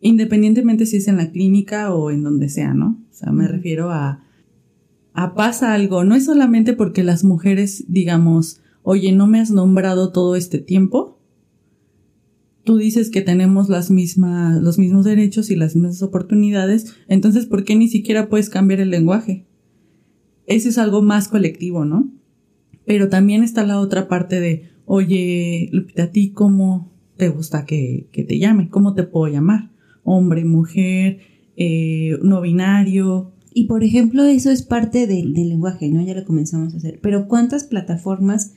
independientemente 0.01 0.87
si 0.87 0.97
es 0.97 1.09
en 1.09 1.17
la 1.17 1.31
clínica 1.31 1.93
o 1.95 2.11
en 2.11 2.23
donde 2.23 2.49
sea, 2.49 2.75
¿no? 2.75 2.99
O 3.11 3.15
sea, 3.15 3.33
me 3.33 3.47
refiero 3.47 3.91
a, 3.91 4.25
a 5.13 5.35
pasa 5.35 5.75
algo, 5.75 6.05
no 6.05 6.15
es 6.15 6.25
solamente 6.25 6.73
porque 6.73 7.05
las 7.05 7.25
mujeres 7.25 7.85
digamos, 7.89 8.61
oye, 8.83 9.13
no 9.13 9.27
me 9.27 9.41
has 9.41 9.51
nombrado 9.51 10.11
todo 10.11 10.37
este 10.37 10.59
tiempo, 10.59 11.19
tú 12.65 12.77
dices 12.77 13.11
que 13.11 13.23
tenemos 13.23 13.69
las 13.69 13.91
mismas, 13.91 14.61
los 14.63 14.79
mismos 14.79 15.05
derechos 15.05 15.51
y 15.51 15.57
las 15.57 15.75
mismas 15.75 16.03
oportunidades, 16.03 16.95
entonces 17.09 17.47
¿por 17.47 17.65
qué 17.65 17.77
ni 17.77 17.89
siquiera 17.89 18.29
puedes 18.29 18.51
cambiar 18.51 18.81
el 18.81 18.91
lenguaje? 18.91 19.47
Ese 20.51 20.69
es 20.69 20.79
algo 20.79 21.01
más 21.01 21.29
colectivo, 21.29 21.85
¿no? 21.85 22.11
Pero 22.85 23.09
también 23.09 23.43
está 23.43 23.65
la 23.65 23.81
otra 23.81 24.09
parte 24.09 24.41
de, 24.41 24.69
oye, 24.85 25.69
Lupita, 25.73 26.05
¿a 26.05 26.11
ti 26.11 26.31
cómo 26.31 26.93
te 27.17 27.29
gusta 27.29 27.65
que, 27.65 28.09
te 28.13 28.39
llame? 28.39 28.69
¿Cómo 28.69 28.95
te 28.95 29.05
puedo 29.05 29.33
llamar? 29.33 29.71
Hombre, 30.03 30.45
mujer, 30.45 31.21
eh, 31.57 32.19
no 32.23 32.41
binario. 32.41 33.33
Y 33.55 33.65
por 33.65 33.85
ejemplo, 33.85 34.25
eso 34.25 34.51
es 34.51 34.63
parte 34.63 35.07
del, 35.07 35.33
lenguaje, 35.33 35.89
¿no? 35.89 36.03
Ya 36.03 36.15
lo 36.15 36.25
comenzamos 36.25 36.75
a 36.75 36.79
hacer. 36.79 36.99
Pero 37.01 37.29
¿cuántas 37.29 37.65
plataformas, 37.65 38.55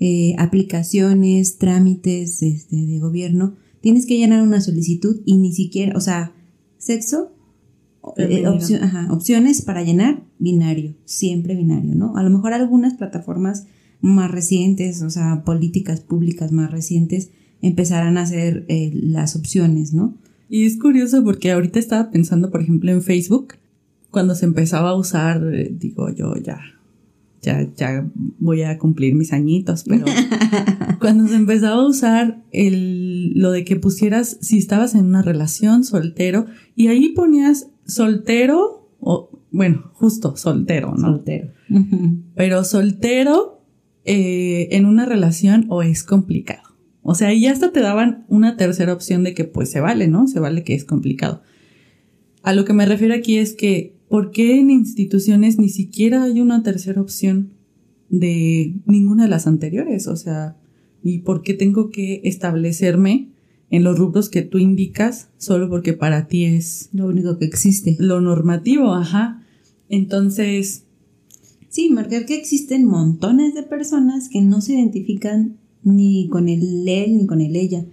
eh, 0.00 0.34
aplicaciones, 0.38 1.58
trámites 1.58 2.42
este, 2.42 2.76
de 2.76 2.98
gobierno 2.98 3.54
tienes 3.84 4.06
que 4.06 4.16
llenar 4.16 4.40
una 4.40 4.62
solicitud 4.62 5.20
y 5.26 5.36
ni 5.36 5.52
siquiera, 5.52 5.94
o 5.94 6.00
sea, 6.00 6.32
sexo, 6.78 7.34
eh, 8.16 8.46
opciones 9.10 9.60
para 9.60 9.82
llenar, 9.82 10.24
binario, 10.44 10.94
siempre 11.04 11.56
binario, 11.56 11.94
¿no? 11.94 12.16
A 12.16 12.22
lo 12.22 12.30
mejor 12.30 12.52
algunas 12.52 12.94
plataformas 12.94 13.66
más 14.00 14.30
recientes, 14.30 15.02
o 15.02 15.10
sea, 15.10 15.42
políticas 15.44 16.00
públicas 16.00 16.52
más 16.52 16.70
recientes, 16.70 17.30
empezarán 17.62 18.18
a 18.18 18.22
hacer 18.22 18.66
eh, 18.68 18.90
las 18.94 19.34
opciones, 19.34 19.94
¿no? 19.94 20.14
Y 20.48 20.66
es 20.66 20.78
curioso 20.78 21.24
porque 21.24 21.50
ahorita 21.50 21.78
estaba 21.78 22.10
pensando, 22.10 22.50
por 22.50 22.60
ejemplo, 22.60 22.92
en 22.92 23.02
Facebook, 23.02 23.54
cuando 24.10 24.34
se 24.34 24.44
empezaba 24.44 24.90
a 24.90 24.94
usar, 24.94 25.42
eh, 25.52 25.74
digo 25.76 26.10
yo 26.10 26.36
ya, 26.36 26.60
ya, 27.42 27.68
ya 27.76 28.08
voy 28.38 28.62
a 28.62 28.78
cumplir 28.78 29.14
mis 29.14 29.32
añitos, 29.32 29.84
pero 29.84 30.04
cuando 31.00 31.26
se 31.26 31.36
empezaba 31.36 31.82
a 31.82 31.86
usar 31.86 32.42
el, 32.52 33.32
lo 33.34 33.50
de 33.50 33.64
que 33.64 33.76
pusieras 33.76 34.38
si 34.40 34.58
estabas 34.58 34.94
en 34.94 35.06
una 35.06 35.22
relación 35.22 35.84
soltero 35.84 36.46
y 36.76 36.88
ahí 36.88 37.10
ponías 37.10 37.68
soltero 37.86 38.88
o, 39.00 39.30
bueno, 39.54 39.90
justo 39.92 40.36
soltero, 40.36 40.94
¿no? 40.96 41.12
Soltero. 41.12 41.52
Pero 42.34 42.64
soltero 42.64 43.62
eh, 44.04 44.68
en 44.72 44.84
una 44.84 45.06
relación 45.06 45.66
o 45.68 45.82
es 45.82 46.02
complicado. 46.02 46.62
O 47.02 47.14
sea, 47.14 47.28
ahí 47.28 47.46
hasta 47.46 47.70
te 47.70 47.80
daban 47.80 48.24
una 48.28 48.56
tercera 48.56 48.92
opción 48.92 49.22
de 49.22 49.32
que 49.32 49.44
pues 49.44 49.70
se 49.70 49.80
vale, 49.80 50.08
¿no? 50.08 50.26
Se 50.26 50.40
vale 50.40 50.64
que 50.64 50.74
es 50.74 50.84
complicado. 50.84 51.42
a 52.42 52.52
lo 52.52 52.64
que 52.64 52.72
me 52.72 52.84
refiero 52.84 53.14
aquí 53.14 53.38
es 53.38 53.54
que, 53.54 53.94
¿por 54.08 54.32
qué 54.32 54.58
en 54.58 54.70
instituciones 54.70 55.58
ni 55.58 55.68
siquiera 55.68 56.24
hay 56.24 56.40
una 56.40 56.62
tercera 56.62 57.00
opción 57.00 57.52
de 58.08 58.74
ninguna 58.86 59.22
de 59.22 59.30
las 59.30 59.46
anteriores? 59.46 60.08
O 60.08 60.16
sea, 60.16 60.56
¿y 61.02 61.20
por 61.20 61.42
qué 61.42 61.54
tengo 61.54 61.90
que 61.90 62.22
establecerme 62.24 63.28
en 63.70 63.84
los 63.84 63.98
rubros 63.98 64.28
que 64.28 64.42
tú 64.42 64.58
indicas 64.58 65.28
solo 65.38 65.68
porque 65.68 65.92
para 65.92 66.26
ti 66.26 66.44
es 66.44 66.88
lo 66.92 67.06
único 67.06 67.38
que 67.38 67.44
existe? 67.44 67.96
Lo 68.00 68.20
normativo, 68.20 68.92
ajá. 68.92 69.43
Entonces... 69.88 70.82
Sí, 71.68 71.90
marcar 71.90 72.24
que 72.24 72.36
existen 72.36 72.84
montones 72.84 73.52
de 73.52 73.64
personas 73.64 74.28
que 74.28 74.40
no 74.40 74.60
se 74.60 74.74
identifican 74.74 75.56
ni 75.82 76.28
con 76.28 76.48
el 76.48 76.88
él 76.88 77.16
ni 77.18 77.26
con 77.26 77.40
el 77.40 77.56
ella. 77.56 77.84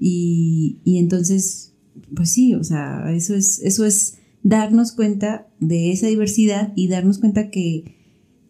Y, 0.00 0.78
y 0.82 0.98
entonces, 0.98 1.72
pues 2.14 2.30
sí, 2.30 2.54
o 2.54 2.64
sea, 2.64 3.12
eso 3.12 3.36
es, 3.36 3.60
eso 3.62 3.84
es 3.84 4.18
darnos 4.42 4.92
cuenta 4.92 5.46
de 5.60 5.92
esa 5.92 6.08
diversidad 6.08 6.72
y 6.76 6.88
darnos 6.88 7.18
cuenta 7.18 7.50
que, 7.50 7.96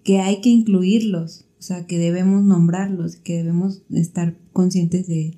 que 0.02 0.20
hay 0.20 0.40
que 0.40 0.48
incluirlos, 0.48 1.44
o 1.58 1.62
sea, 1.62 1.86
que 1.86 1.98
debemos 1.98 2.42
nombrarlos, 2.42 3.16
que 3.16 3.36
debemos 3.36 3.82
estar 3.90 4.36
conscientes 4.52 5.06
de, 5.06 5.36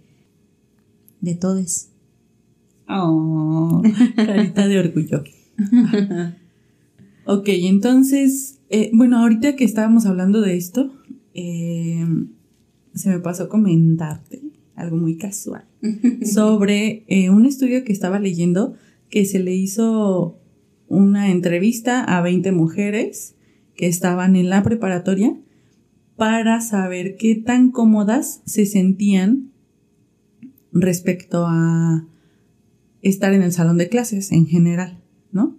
de 1.21 1.35
todos. 1.35 1.89
Oh, 2.89 3.83
carita 4.17 4.69
de 4.69 4.79
orgullo. 4.79 5.25
ok, 7.27 7.49
entonces, 7.49 8.61
eh, 8.71 8.91
bueno, 8.93 9.19
ahorita 9.19 9.57
que 9.57 9.65
estábamos 9.65 10.07
hablando 10.07 10.41
de 10.41 10.57
esto, 10.57 10.93
eh, 11.35 12.05
se 12.95 13.09
me 13.09 13.19
pasó 13.19 13.49
comentarte 13.49 14.43
algo 14.75 14.97
muy 14.97 15.17
casual 15.17 15.65
sobre 16.25 17.05
eh, 17.09 17.31
un 17.31 17.47
estudio 17.47 17.85
que 17.85 17.93
estaba 17.93 18.19
leyendo 18.19 18.75
que 19.09 19.25
se 19.25 19.39
le 19.39 19.55
hizo 19.55 20.39
una 20.89 21.31
entrevista 21.31 22.03
a 22.05 22.21
20 22.21 22.53
mujeres 22.53 23.35
que 23.77 23.87
estaban 23.87 24.37
en 24.37 24.51
la 24.51 24.63
preparatoria 24.63 25.37
para 26.17 26.61
saber 26.61 27.17
qué 27.17 27.35
tan 27.35 27.71
cómodas 27.71 28.43
se 28.45 28.67
sentían 28.67 29.51
respecto 30.73 31.47
a 31.47 32.07
estar 33.03 33.33
en 33.33 33.43
el 33.43 33.53
salón 33.53 33.79
de 33.79 33.89
clases 33.89 34.33
en 34.33 34.47
general, 34.47 35.01
¿no? 35.33 35.57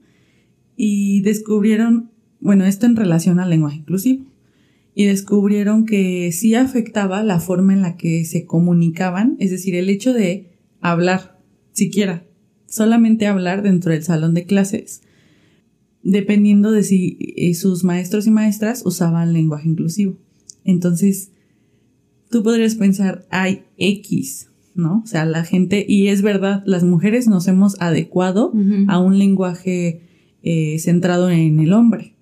Y 0.76 1.22
descubrieron, 1.22 2.12
bueno, 2.40 2.66
esto 2.66 2.86
en 2.86 2.96
relación 2.96 3.40
al 3.40 3.50
lenguaje 3.50 3.78
inclusivo, 3.78 4.26
y 4.94 5.06
descubrieron 5.06 5.86
que 5.86 6.32
sí 6.32 6.56
afectaba 6.56 7.22
la 7.24 7.40
forma 7.40 7.74
en 7.74 7.82
la 7.82 7.98
que 7.98 8.24
se 8.24 8.46
comunicaban, 8.46 9.36
es 9.40 9.52
decir, 9.52 9.76
el 9.76 9.90
hecho 9.90 10.14
de 10.14 10.52
hablar, 10.80 11.38
siquiera, 11.74 12.24
solamente 12.68 13.28
hablar 13.28 13.62
dentro 13.62 13.92
del 13.92 14.04
salón 14.04 14.34
de 14.34 14.46
clases, 14.46 15.02
dependiendo 16.02 16.72
de 16.72 16.84
si 16.84 17.18
eh, 17.36 17.54
sus 17.56 17.84
maestros 17.84 18.26
y 18.28 18.32
maestras 18.32 18.84
usaban 18.86 19.34
lenguaje 19.34 19.68
inclusivo. 19.68 20.18
Entonces, 20.64 21.32
tú 22.30 22.44
podrías 22.44 22.76
pensar, 22.76 23.26
hay 23.30 23.64
X, 23.78 24.50
¿no? 24.76 25.02
O 25.04 25.08
sea, 25.08 25.26
la 25.26 25.44
gente, 25.44 25.86
y 25.88 26.08
es 26.08 26.22
verdad, 26.22 26.64
las 26.66 26.84
mujeres 26.84 27.28
nos 27.28 27.48
hemos 27.48 27.80
adecuado 27.82 28.54
a 28.88 29.00
un 29.00 29.18
lenguaje 29.18 30.02
eh, 30.48 30.78
centrado 30.78 31.32
en 31.32 31.60
el 31.60 31.74
hombre. 31.74 32.14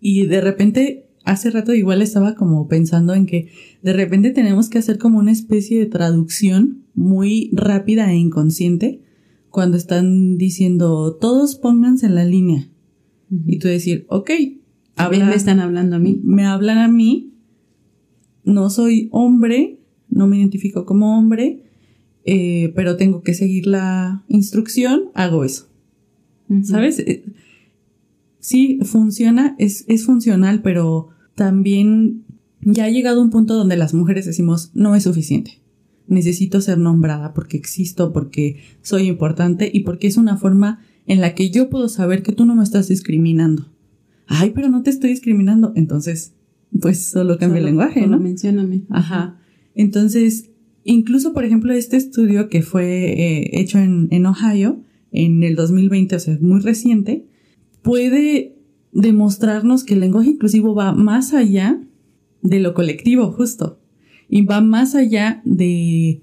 Y 0.00 0.24
de 0.24 0.40
repente, 0.40 1.10
hace 1.24 1.50
rato 1.50 1.74
igual 1.74 2.00
estaba 2.00 2.34
como 2.34 2.66
pensando 2.68 3.12
en 3.12 3.26
que 3.26 3.50
de 3.82 3.92
repente 3.92 4.30
tenemos 4.30 4.70
que 4.70 4.78
hacer 4.78 4.96
como 4.96 5.18
una 5.18 5.30
especie 5.30 5.78
de 5.78 5.84
traducción 5.84 6.84
muy 6.94 7.50
rápida 7.52 8.10
e 8.10 8.16
inconsciente 8.16 9.02
cuando 9.50 9.76
están 9.76 10.38
diciendo 10.38 11.18
todos 11.20 11.54
pónganse 11.54 12.06
en 12.06 12.14
la 12.14 12.24
línea. 12.24 12.70
Y 13.46 13.58
tú 13.58 13.68
decir, 13.68 14.06
ok, 14.08 14.30
me 15.10 15.34
están 15.34 15.60
hablando 15.60 15.96
a 15.96 15.98
mí. 15.98 16.18
Me 16.24 16.46
hablan 16.46 16.78
a 16.78 16.88
mí, 16.88 17.34
no 18.42 18.70
soy 18.70 19.10
hombre, 19.12 19.80
no 20.08 20.26
me 20.26 20.38
identifico 20.38 20.86
como 20.86 21.18
hombre, 21.18 21.62
eh, 22.24 22.72
pero 22.74 22.96
tengo 22.96 23.22
que 23.22 23.34
seguir 23.34 23.66
la 23.66 24.24
instrucción, 24.28 25.10
hago 25.12 25.44
eso. 25.44 25.68
¿Sabes? 26.64 27.04
Sí, 28.40 28.80
funciona, 28.82 29.54
es, 29.58 29.84
es 29.86 30.04
funcional, 30.04 30.62
pero 30.62 31.08
también 31.34 32.24
ya 32.62 32.84
ha 32.84 32.90
llegado 32.90 33.22
un 33.22 33.30
punto 33.30 33.54
donde 33.54 33.76
las 33.76 33.94
mujeres 33.94 34.26
decimos, 34.26 34.70
no 34.74 34.94
es 34.94 35.04
suficiente. 35.04 35.60
Necesito 36.06 36.60
ser 36.60 36.78
nombrada 36.78 37.34
porque 37.34 37.56
existo, 37.56 38.12
porque 38.12 38.60
soy 38.82 39.06
importante 39.06 39.70
y 39.72 39.80
porque 39.80 40.08
es 40.08 40.16
una 40.16 40.36
forma 40.36 40.80
en 41.06 41.20
la 41.20 41.34
que 41.34 41.50
yo 41.50 41.70
puedo 41.70 41.88
saber 41.88 42.22
que 42.22 42.32
tú 42.32 42.44
no 42.44 42.54
me 42.54 42.64
estás 42.64 42.88
discriminando. 42.88 43.66
Ay, 44.26 44.52
pero 44.54 44.68
no 44.68 44.82
te 44.82 44.90
estoy 44.90 45.10
discriminando. 45.10 45.72
Entonces, 45.76 46.34
pues 46.80 47.04
solo 47.06 47.38
cambia 47.38 47.58
el 47.58 47.66
lenguaje, 47.66 48.06
¿no? 48.06 48.18
Mencióname. 48.18 48.82
Ajá. 48.90 49.38
Entonces, 49.74 50.50
incluso, 50.84 51.32
por 51.32 51.44
ejemplo, 51.44 51.72
este 51.72 51.96
estudio 51.96 52.48
que 52.48 52.62
fue 52.62 53.12
eh, 53.12 53.60
hecho 53.60 53.78
en, 53.78 54.08
en 54.10 54.26
Ohio 54.26 54.82
en 55.12 55.42
el 55.42 55.56
2020, 55.56 56.16
o 56.16 56.18
sea, 56.20 56.34
es 56.34 56.40
muy 56.40 56.60
reciente, 56.60 57.26
puede 57.82 58.56
demostrarnos 58.92 59.84
que 59.84 59.94
el 59.94 60.00
lenguaje 60.00 60.30
inclusivo 60.30 60.74
va 60.74 60.92
más 60.92 61.32
allá 61.32 61.80
de 62.42 62.60
lo 62.60 62.74
colectivo, 62.74 63.32
justo. 63.32 63.80
Y 64.28 64.42
va 64.42 64.60
más 64.60 64.94
allá 64.94 65.42
de 65.44 66.22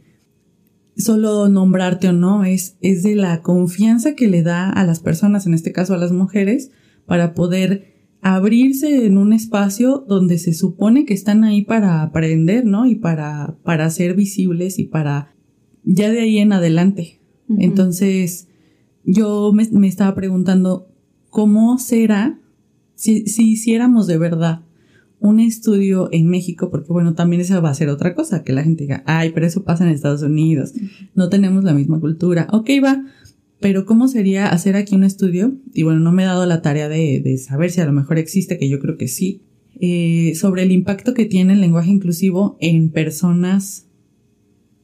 solo 0.95 1.47
nombrarte 1.49 2.09
o 2.09 2.13
no, 2.13 2.43
es, 2.43 2.77
es 2.81 3.03
de 3.03 3.15
la 3.15 3.41
confianza 3.41 4.15
que 4.15 4.27
le 4.27 4.41
da 4.41 4.69
a 4.69 4.85
las 4.85 4.99
personas, 4.99 5.45
en 5.45 5.53
este 5.53 5.71
caso 5.71 5.93
a 5.93 5.97
las 5.97 6.11
mujeres, 6.11 6.71
para 7.05 7.33
poder 7.33 7.95
abrirse 8.21 9.05
en 9.05 9.17
un 9.17 9.31
espacio 9.31 10.03
donde 10.07 10.37
se 10.37 10.53
supone 10.53 11.05
que 11.05 11.13
están 11.13 11.43
ahí 11.43 11.61
para 11.61 12.01
aprender, 12.01 12.65
¿no? 12.65 12.85
Y 12.85 12.95
para, 12.95 13.57
para 13.63 13.89
ser 13.89 14.15
visibles 14.15 14.79
y 14.79 14.85
para 14.85 15.35
ya 15.83 16.11
de 16.11 16.19
ahí 16.19 16.39
en 16.39 16.51
adelante. 16.51 17.21
Entonces, 17.57 18.47
yo 19.05 19.53
me, 19.53 19.67
me, 19.71 19.87
estaba 19.87 20.13
preguntando, 20.15 20.89
¿cómo 21.29 21.77
será 21.77 22.39
si, 22.95 23.27
si 23.27 23.51
hiciéramos 23.51 24.07
de 24.07 24.17
verdad 24.17 24.61
un 25.19 25.39
estudio 25.39 26.09
en 26.11 26.27
México? 26.27 26.69
Porque 26.69 26.91
bueno, 26.91 27.13
también 27.13 27.41
esa 27.41 27.59
va 27.59 27.69
a 27.69 27.75
ser 27.75 27.89
otra 27.89 28.15
cosa, 28.15 28.43
que 28.43 28.53
la 28.53 28.63
gente 28.63 28.83
diga, 28.83 29.03
ay, 29.05 29.31
pero 29.33 29.45
eso 29.45 29.63
pasa 29.63 29.83
en 29.83 29.91
Estados 29.91 30.21
Unidos, 30.21 30.73
no 31.15 31.29
tenemos 31.29 31.63
la 31.63 31.73
misma 31.73 31.99
cultura. 31.99 32.47
Ok, 32.51 32.69
va, 32.83 33.03
pero 33.59 33.85
¿cómo 33.85 34.07
sería 34.07 34.49
hacer 34.49 34.75
aquí 34.75 34.95
un 34.95 35.03
estudio? 35.03 35.55
Y 35.73 35.83
bueno, 35.83 35.99
no 35.99 36.11
me 36.11 36.23
he 36.23 36.27
dado 36.27 36.45
la 36.45 36.61
tarea 36.61 36.89
de, 36.89 37.21
de 37.21 37.37
saber 37.37 37.71
si 37.71 37.81
a 37.81 37.85
lo 37.85 37.93
mejor 37.93 38.17
existe, 38.17 38.57
que 38.57 38.69
yo 38.69 38.79
creo 38.79 38.97
que 38.97 39.07
sí, 39.07 39.41
eh, 39.79 40.33
sobre 40.35 40.63
el 40.63 40.71
impacto 40.71 41.13
que 41.13 41.25
tiene 41.25 41.53
el 41.53 41.61
lenguaje 41.61 41.91
inclusivo 41.91 42.57
en 42.59 42.89
personas, 42.89 43.85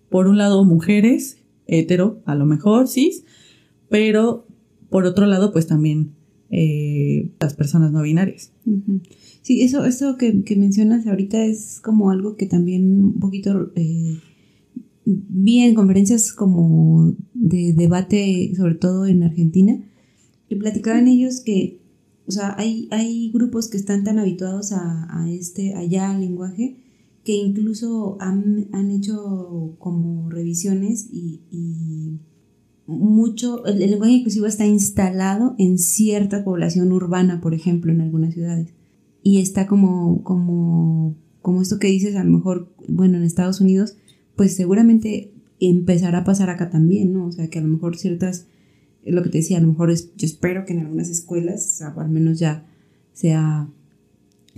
por 0.09 0.27
un 0.27 0.37
lado 0.37 0.63
mujeres, 0.65 1.39
hetero, 1.65 2.21
a 2.25 2.35
lo 2.35 2.45
mejor, 2.45 2.87
cis, 2.87 3.23
pero 3.89 4.45
por 4.89 5.05
otro 5.05 5.25
lado, 5.25 5.51
pues 5.51 5.65
también 5.65 6.11
eh, 6.55 7.31
las 7.39 7.55
personas 7.55 7.91
no 7.91 8.03
binarias. 8.03 8.51
Sí, 9.41 9.63
eso, 9.63 9.85
eso 9.85 10.17
que, 10.17 10.43
que, 10.43 10.55
mencionas 10.55 11.07
ahorita 11.07 11.43
es 11.43 11.79
como 11.81 12.11
algo 12.11 12.35
que 12.35 12.45
también 12.45 13.03
un 13.03 13.19
poquito 13.19 13.71
eh, 13.75 14.19
vi 15.05 15.61
en 15.61 15.73
conferencias 15.73 16.31
como 16.31 17.15
de 17.33 17.73
debate, 17.73 18.53
sobre 18.55 18.75
todo 18.75 19.07
en 19.07 19.23
Argentina, 19.23 19.83
que 20.47 20.55
platicaban 20.55 21.07
ellos 21.07 21.41
que, 21.41 21.81
o 22.27 22.31
sea, 22.31 22.53
hay, 22.59 22.87
hay 22.91 23.31
grupos 23.31 23.67
que 23.67 23.77
están 23.77 24.03
tan 24.03 24.19
habituados 24.19 24.73
a, 24.73 25.27
este, 25.31 25.73
allá 25.73 26.11
al 26.11 26.21
lenguaje, 26.21 26.77
que 27.23 27.33
incluso 27.33 28.17
han, 28.19 28.67
han 28.73 28.91
hecho 28.91 29.75
como 29.79 30.29
revisiones 30.29 31.09
y 31.11 32.19
mucho, 32.85 33.65
el, 33.65 33.79
lenguaje 33.79 34.13
inclusivo 34.13 34.45
está 34.45 34.65
instalado 34.65 35.55
en 35.57 35.77
cierta 35.77 36.43
población 36.43 36.91
urbana, 36.91 37.41
por 37.41 37.53
ejemplo, 37.53 37.91
en 37.91 38.01
algunas 38.01 38.33
ciudades. 38.33 38.73
Y 39.21 39.39
está 39.39 39.67
como, 39.67 40.23
como, 40.23 41.15
como 41.41 41.61
esto 41.61 41.79
que 41.79 41.87
dices, 41.87 42.15
a 42.15 42.23
lo 42.23 42.31
mejor, 42.31 42.73
bueno, 42.87 43.17
en 43.17 43.23
Estados 43.23 43.61
Unidos, 43.61 43.95
pues 44.35 44.55
seguramente 44.55 45.31
empezará 45.59 46.19
a 46.19 46.23
pasar 46.23 46.49
acá 46.49 46.69
también, 46.69 47.13
¿no? 47.13 47.27
O 47.27 47.31
sea, 47.31 47.49
que 47.49 47.59
a 47.59 47.61
lo 47.61 47.69
mejor 47.69 47.97
ciertas, 47.97 48.47
lo 49.05 49.23
que 49.23 49.29
te 49.29 49.37
decía, 49.37 49.57
a 49.57 49.61
lo 49.61 49.67
mejor 49.67 49.89
es, 49.89 50.13
yo 50.15 50.25
espero 50.25 50.65
que 50.65 50.73
en 50.73 50.79
algunas 50.79 51.09
escuelas, 51.09 51.81
o 51.95 51.99
al 51.99 52.09
menos 52.09 52.39
ya 52.39 52.65
sea, 53.13 53.69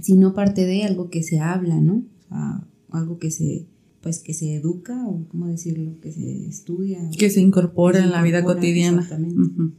si 0.01 0.17
no 0.17 0.33
parte 0.33 0.65
de 0.65 0.83
algo 0.83 1.09
que 1.09 1.21
se 1.21 1.39
habla, 1.39 1.79
¿no? 1.79 2.03
O 2.19 2.27
sea, 2.27 2.67
algo 2.89 3.19
que 3.19 3.29
se, 3.29 3.67
pues 4.05 4.19
que 4.19 4.35
se 4.35 4.53
educa, 4.53 5.07
o 5.07 5.27
cómo 5.29 5.47
decirlo, 5.47 5.99
que 5.99 6.11
se 6.11 6.45
estudia. 6.45 6.99
Que 7.17 7.31
se 7.31 7.41
incorpora 7.41 7.97
en 7.97 8.11
la 8.11 8.21
vida 8.21 8.43
cotidiana. 8.43 9.01
Exactamente. 9.01 9.75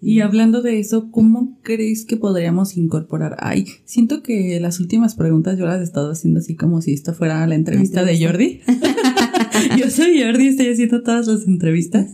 Y 0.00 0.20
hablando 0.20 0.62
de 0.62 0.78
eso, 0.78 1.10
¿cómo 1.10 1.58
crees 1.62 2.04
que 2.04 2.16
podríamos 2.16 2.76
incorporar? 2.76 3.36
Ay, 3.40 3.66
siento 3.84 4.22
que 4.22 4.60
las 4.60 4.78
últimas 4.78 5.16
preguntas 5.16 5.58
yo 5.58 5.66
las 5.66 5.80
he 5.80 5.82
estado 5.82 6.12
haciendo 6.12 6.38
así 6.38 6.54
como 6.54 6.80
si 6.80 6.92
esto 6.92 7.12
fuera 7.12 7.44
la 7.48 7.56
entrevista, 7.56 8.04
de 8.04 8.24
Jordi. 8.24 8.60
Yo 9.76 9.90
soy 9.90 10.22
Jordi, 10.22 10.46
estoy 10.46 10.68
haciendo 10.68 11.02
todas 11.02 11.26
las 11.26 11.46
entrevistas. 11.48 12.06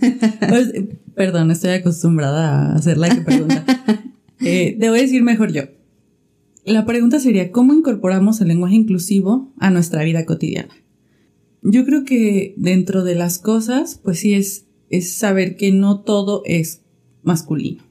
Pues, 0.49 0.73
perdón, 1.15 1.51
estoy 1.51 1.73
acostumbrada 1.73 2.73
a 2.73 2.77
hacer 2.77 2.97
la 2.97 3.11
que 3.11 3.21
pregunta. 3.21 3.65
Eh, 4.39 4.77
debo 4.79 4.95
decir 4.95 5.23
mejor 5.23 5.51
yo. 5.51 5.63
La 6.67 6.85
pregunta 6.85 7.19
sería, 7.19 7.51
¿cómo 7.51 7.73
incorporamos 7.73 8.39
el 8.43 8.49
lenguaje 8.49 8.75
inclusivo 8.75 9.51
a 9.59 9.71
nuestra 9.71 10.05
vida 10.05 10.27
cotidiana? 10.27 10.69
Yo 11.69 11.85
creo 11.85 12.05
que 12.05 12.55
dentro 12.57 13.03
de 13.03 13.17
las 13.17 13.41
cosas, 13.41 14.01
pues 14.03 14.21
sí 14.21 14.35
es, 14.35 14.69
saber 15.19 15.57
que 15.57 15.73
no 15.73 16.03
todo 16.03 16.43
es 16.45 16.83
masculino. 17.25 17.83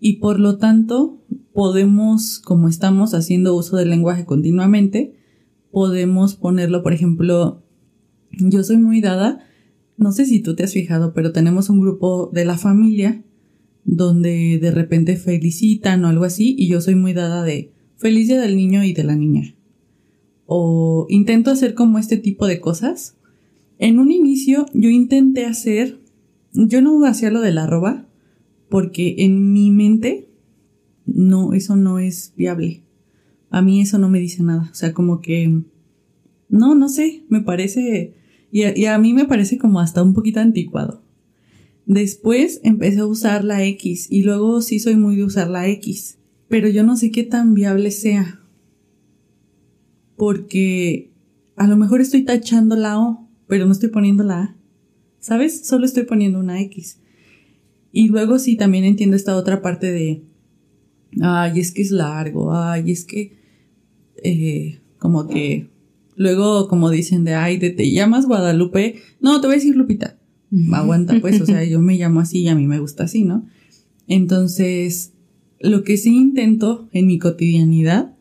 Y 0.00 0.16
por 0.16 0.38
lo 0.38 0.58
tanto, 0.58 1.24
podemos, 1.54 2.40
como 2.40 2.68
estamos 2.68 3.14
haciendo 3.14 3.56
uso 3.56 3.78
del 3.78 3.88
lenguaje 3.88 4.26
continuamente, 4.26 5.14
podemos 5.70 6.34
ponerlo, 6.34 6.82
por 6.82 6.92
ejemplo, 6.92 7.62
yo 8.32 8.62
soy 8.62 8.76
muy 8.76 9.00
dada, 9.00 9.46
no 9.96 10.12
sé 10.12 10.26
si 10.26 10.40
tú 10.40 10.54
te 10.54 10.64
has 10.64 10.74
fijado, 10.74 11.14
pero 11.14 11.32
tenemos 11.32 11.70
un 11.70 11.80
grupo 11.80 12.30
de 12.34 12.44
la 12.44 12.58
familia 12.58 13.24
donde 13.84 14.58
de 14.58 14.70
repente 14.72 15.16
felicitan 15.16 16.04
o 16.04 16.08
algo 16.08 16.24
así, 16.24 16.54
y 16.58 16.68
yo 16.68 16.82
soy 16.82 16.96
muy 16.96 17.14
dada 17.14 17.44
de 17.44 17.72
feliz 17.96 18.28
del 18.28 18.56
niño 18.56 18.84
y 18.84 18.92
de 18.92 19.04
la 19.04 19.16
niña. 19.16 19.54
O 20.46 21.06
intento 21.08 21.50
hacer 21.50 21.74
como 21.74 21.98
este 21.98 22.16
tipo 22.16 22.46
de 22.46 22.60
cosas. 22.60 23.16
En 23.78 23.98
un 23.98 24.10
inicio 24.10 24.66
yo 24.72 24.90
intenté 24.90 25.46
hacer, 25.46 26.00
yo 26.52 26.80
no 26.80 27.04
hacía 27.04 27.30
lo 27.30 27.40
de 27.40 27.52
la 27.52 27.64
arroba, 27.64 28.06
porque 28.68 29.16
en 29.18 29.52
mi 29.52 29.70
mente 29.70 30.28
no, 31.06 31.52
eso 31.52 31.76
no 31.76 31.98
es 31.98 32.32
viable. 32.36 32.82
A 33.50 33.62
mí 33.62 33.80
eso 33.80 33.98
no 33.98 34.08
me 34.08 34.20
dice 34.20 34.42
nada. 34.42 34.68
O 34.70 34.74
sea, 34.74 34.92
como 34.92 35.20
que, 35.20 35.62
no, 36.48 36.74
no 36.74 36.88
sé, 36.88 37.24
me 37.28 37.40
parece, 37.40 38.14
y 38.50 38.62
a, 38.62 38.76
y 38.76 38.86
a 38.86 38.98
mí 38.98 39.12
me 39.14 39.26
parece 39.26 39.58
como 39.58 39.80
hasta 39.80 40.02
un 40.02 40.14
poquito 40.14 40.40
anticuado. 40.40 41.02
Después 41.86 42.60
empecé 42.64 43.00
a 43.00 43.06
usar 43.06 43.44
la 43.44 43.64
X 43.64 44.08
y 44.10 44.22
luego 44.22 44.62
sí 44.62 44.78
soy 44.78 44.96
muy 44.96 45.16
de 45.16 45.24
usar 45.24 45.50
la 45.50 45.68
X, 45.68 46.18
pero 46.48 46.68
yo 46.68 46.82
no 46.82 46.96
sé 46.96 47.10
qué 47.10 47.24
tan 47.24 47.54
viable 47.54 47.90
sea. 47.90 48.40
Porque 50.16 51.10
a 51.56 51.66
lo 51.66 51.76
mejor 51.76 52.00
estoy 52.00 52.22
tachando 52.24 52.76
la 52.76 52.98
O, 52.98 53.28
pero 53.46 53.66
no 53.66 53.72
estoy 53.72 53.88
poniendo 53.88 54.24
la 54.24 54.40
A. 54.40 54.56
¿Sabes? 55.20 55.66
Solo 55.66 55.86
estoy 55.86 56.04
poniendo 56.04 56.38
una 56.38 56.60
X. 56.60 57.00
Y 57.92 58.08
luego 58.08 58.38
sí 58.38 58.56
también 58.56 58.84
entiendo 58.84 59.16
esta 59.16 59.36
otra 59.36 59.62
parte 59.62 59.90
de, 59.92 60.22
ay, 61.20 61.60
es 61.60 61.70
que 61.70 61.82
es 61.82 61.90
largo, 61.90 62.52
ay, 62.52 62.90
es 62.90 63.04
que, 63.04 63.36
eh, 64.22 64.80
como 64.98 65.28
que, 65.28 65.68
luego 66.16 66.68
como 66.68 66.90
dicen 66.90 67.24
de, 67.24 67.34
ay, 67.34 67.58
te 67.58 67.90
llamas 67.90 68.26
Guadalupe, 68.26 68.96
no, 69.20 69.40
te 69.40 69.46
voy 69.46 69.54
a 69.54 69.58
decir 69.58 69.76
Lupita. 69.76 70.18
Aguanta 70.72 71.18
pues, 71.20 71.40
o 71.40 71.46
sea, 71.46 71.64
yo 71.64 71.80
me 71.80 71.96
llamo 71.96 72.20
así 72.20 72.40
y 72.40 72.48
a 72.48 72.54
mí 72.54 72.66
me 72.66 72.78
gusta 72.78 73.04
así, 73.04 73.24
¿no? 73.24 73.46
Entonces, 74.06 75.12
lo 75.58 75.82
que 75.82 75.96
sí 75.96 76.14
intento 76.14 76.88
en 76.92 77.06
mi 77.06 77.18
cotidianidad 77.18 78.14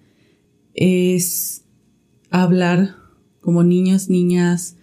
es 0.74 1.63
hablar 2.42 2.96
como 3.42 3.64
niños, 3.64 4.10
niñas, 4.10 4.78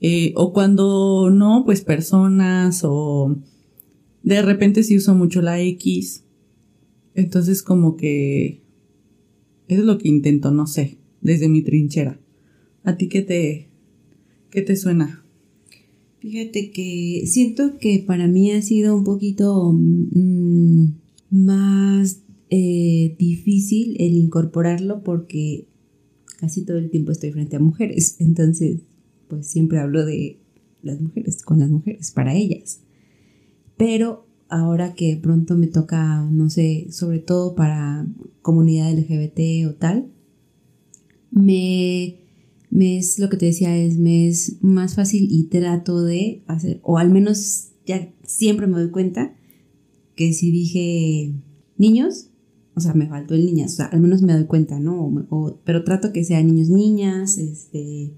eh, 0.00 0.32
o 0.36 0.52
cuando 0.52 1.30
no, 1.30 1.64
pues 1.64 1.82
personas 1.82 2.80
o 2.82 3.36
de 4.22 4.42
repente 4.42 4.82
sí 4.82 4.96
uso 4.96 5.14
mucho 5.14 5.42
la 5.42 5.60
X. 5.60 6.24
Entonces 7.14 7.62
como 7.62 7.96
que 7.96 8.62
es 9.68 9.78
lo 9.80 9.98
que 9.98 10.08
intento, 10.08 10.50
no 10.50 10.66
sé, 10.66 10.98
desde 11.20 11.48
mi 11.48 11.62
trinchera. 11.62 12.18
¿A 12.84 12.96
ti 12.96 13.08
qué 13.08 13.22
te, 13.22 13.68
qué 14.50 14.62
te 14.62 14.76
suena? 14.76 15.22
Fíjate 16.20 16.70
que 16.70 17.24
siento 17.26 17.78
que 17.78 18.02
para 18.06 18.28
mí 18.28 18.50
ha 18.50 18.62
sido 18.62 18.96
un 18.96 19.04
poquito 19.04 19.72
mm, 19.72 20.86
más 21.30 22.22
eh, 22.48 23.14
difícil 23.18 23.96
el 23.98 24.14
incorporarlo 24.14 25.02
porque 25.02 25.66
casi 26.38 26.64
todo 26.64 26.78
el 26.78 26.90
tiempo 26.90 27.12
estoy 27.12 27.32
frente 27.32 27.56
a 27.56 27.60
mujeres. 27.60 28.16
Entonces, 28.18 28.80
pues 29.28 29.46
siempre 29.46 29.78
hablo 29.78 30.04
de 30.04 30.38
las 30.82 31.00
mujeres, 31.00 31.42
con 31.42 31.58
las 31.58 31.70
mujeres, 31.70 32.10
para 32.10 32.34
ellas. 32.34 32.80
Pero 33.76 34.26
ahora 34.48 34.94
que 34.94 35.18
pronto 35.20 35.56
me 35.56 35.66
toca, 35.66 36.22
no 36.30 36.50
sé, 36.50 36.86
sobre 36.90 37.18
todo 37.18 37.54
para 37.54 38.06
comunidad 38.42 38.92
LGBT 38.92 39.68
o 39.68 39.74
tal, 39.74 40.10
me, 41.30 42.20
me 42.70 42.98
es 42.98 43.18
lo 43.18 43.28
que 43.28 43.36
te 43.36 43.46
decía, 43.46 43.76
es, 43.76 43.98
me 43.98 44.28
es 44.28 44.62
más 44.62 44.94
fácil 44.94 45.26
y 45.30 45.44
trato 45.44 46.04
de 46.04 46.42
hacer, 46.46 46.80
o 46.82 46.98
al 46.98 47.10
menos 47.10 47.70
ya 47.86 48.12
siempre 48.22 48.66
me 48.66 48.78
doy 48.78 48.90
cuenta 48.90 49.34
que 50.14 50.32
si 50.32 50.50
dije 50.50 51.34
niños, 51.76 52.30
o 52.74 52.80
sea, 52.80 52.94
me 52.94 53.06
faltó 53.06 53.34
el 53.34 53.46
niñas, 53.46 53.74
o 53.74 53.76
sea, 53.76 53.86
al 53.86 54.00
menos 54.00 54.22
me 54.22 54.32
doy 54.32 54.46
cuenta, 54.46 54.80
¿no? 54.80 55.26
pero 55.64 55.84
trato 55.84 56.12
que 56.12 56.24
sean 56.24 56.46
niños, 56.46 56.68
niñas, 56.68 57.38
este, 57.38 58.14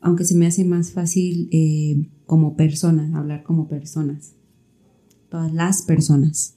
aunque 0.00 0.24
se 0.24 0.34
me 0.34 0.46
hace 0.46 0.64
más 0.64 0.92
fácil 0.92 1.48
eh, 1.52 2.08
como 2.26 2.56
personas, 2.56 3.14
hablar 3.14 3.42
como 3.42 3.68
personas 3.68 4.34
todas 5.34 5.52
las 5.52 5.82
personas. 5.82 6.54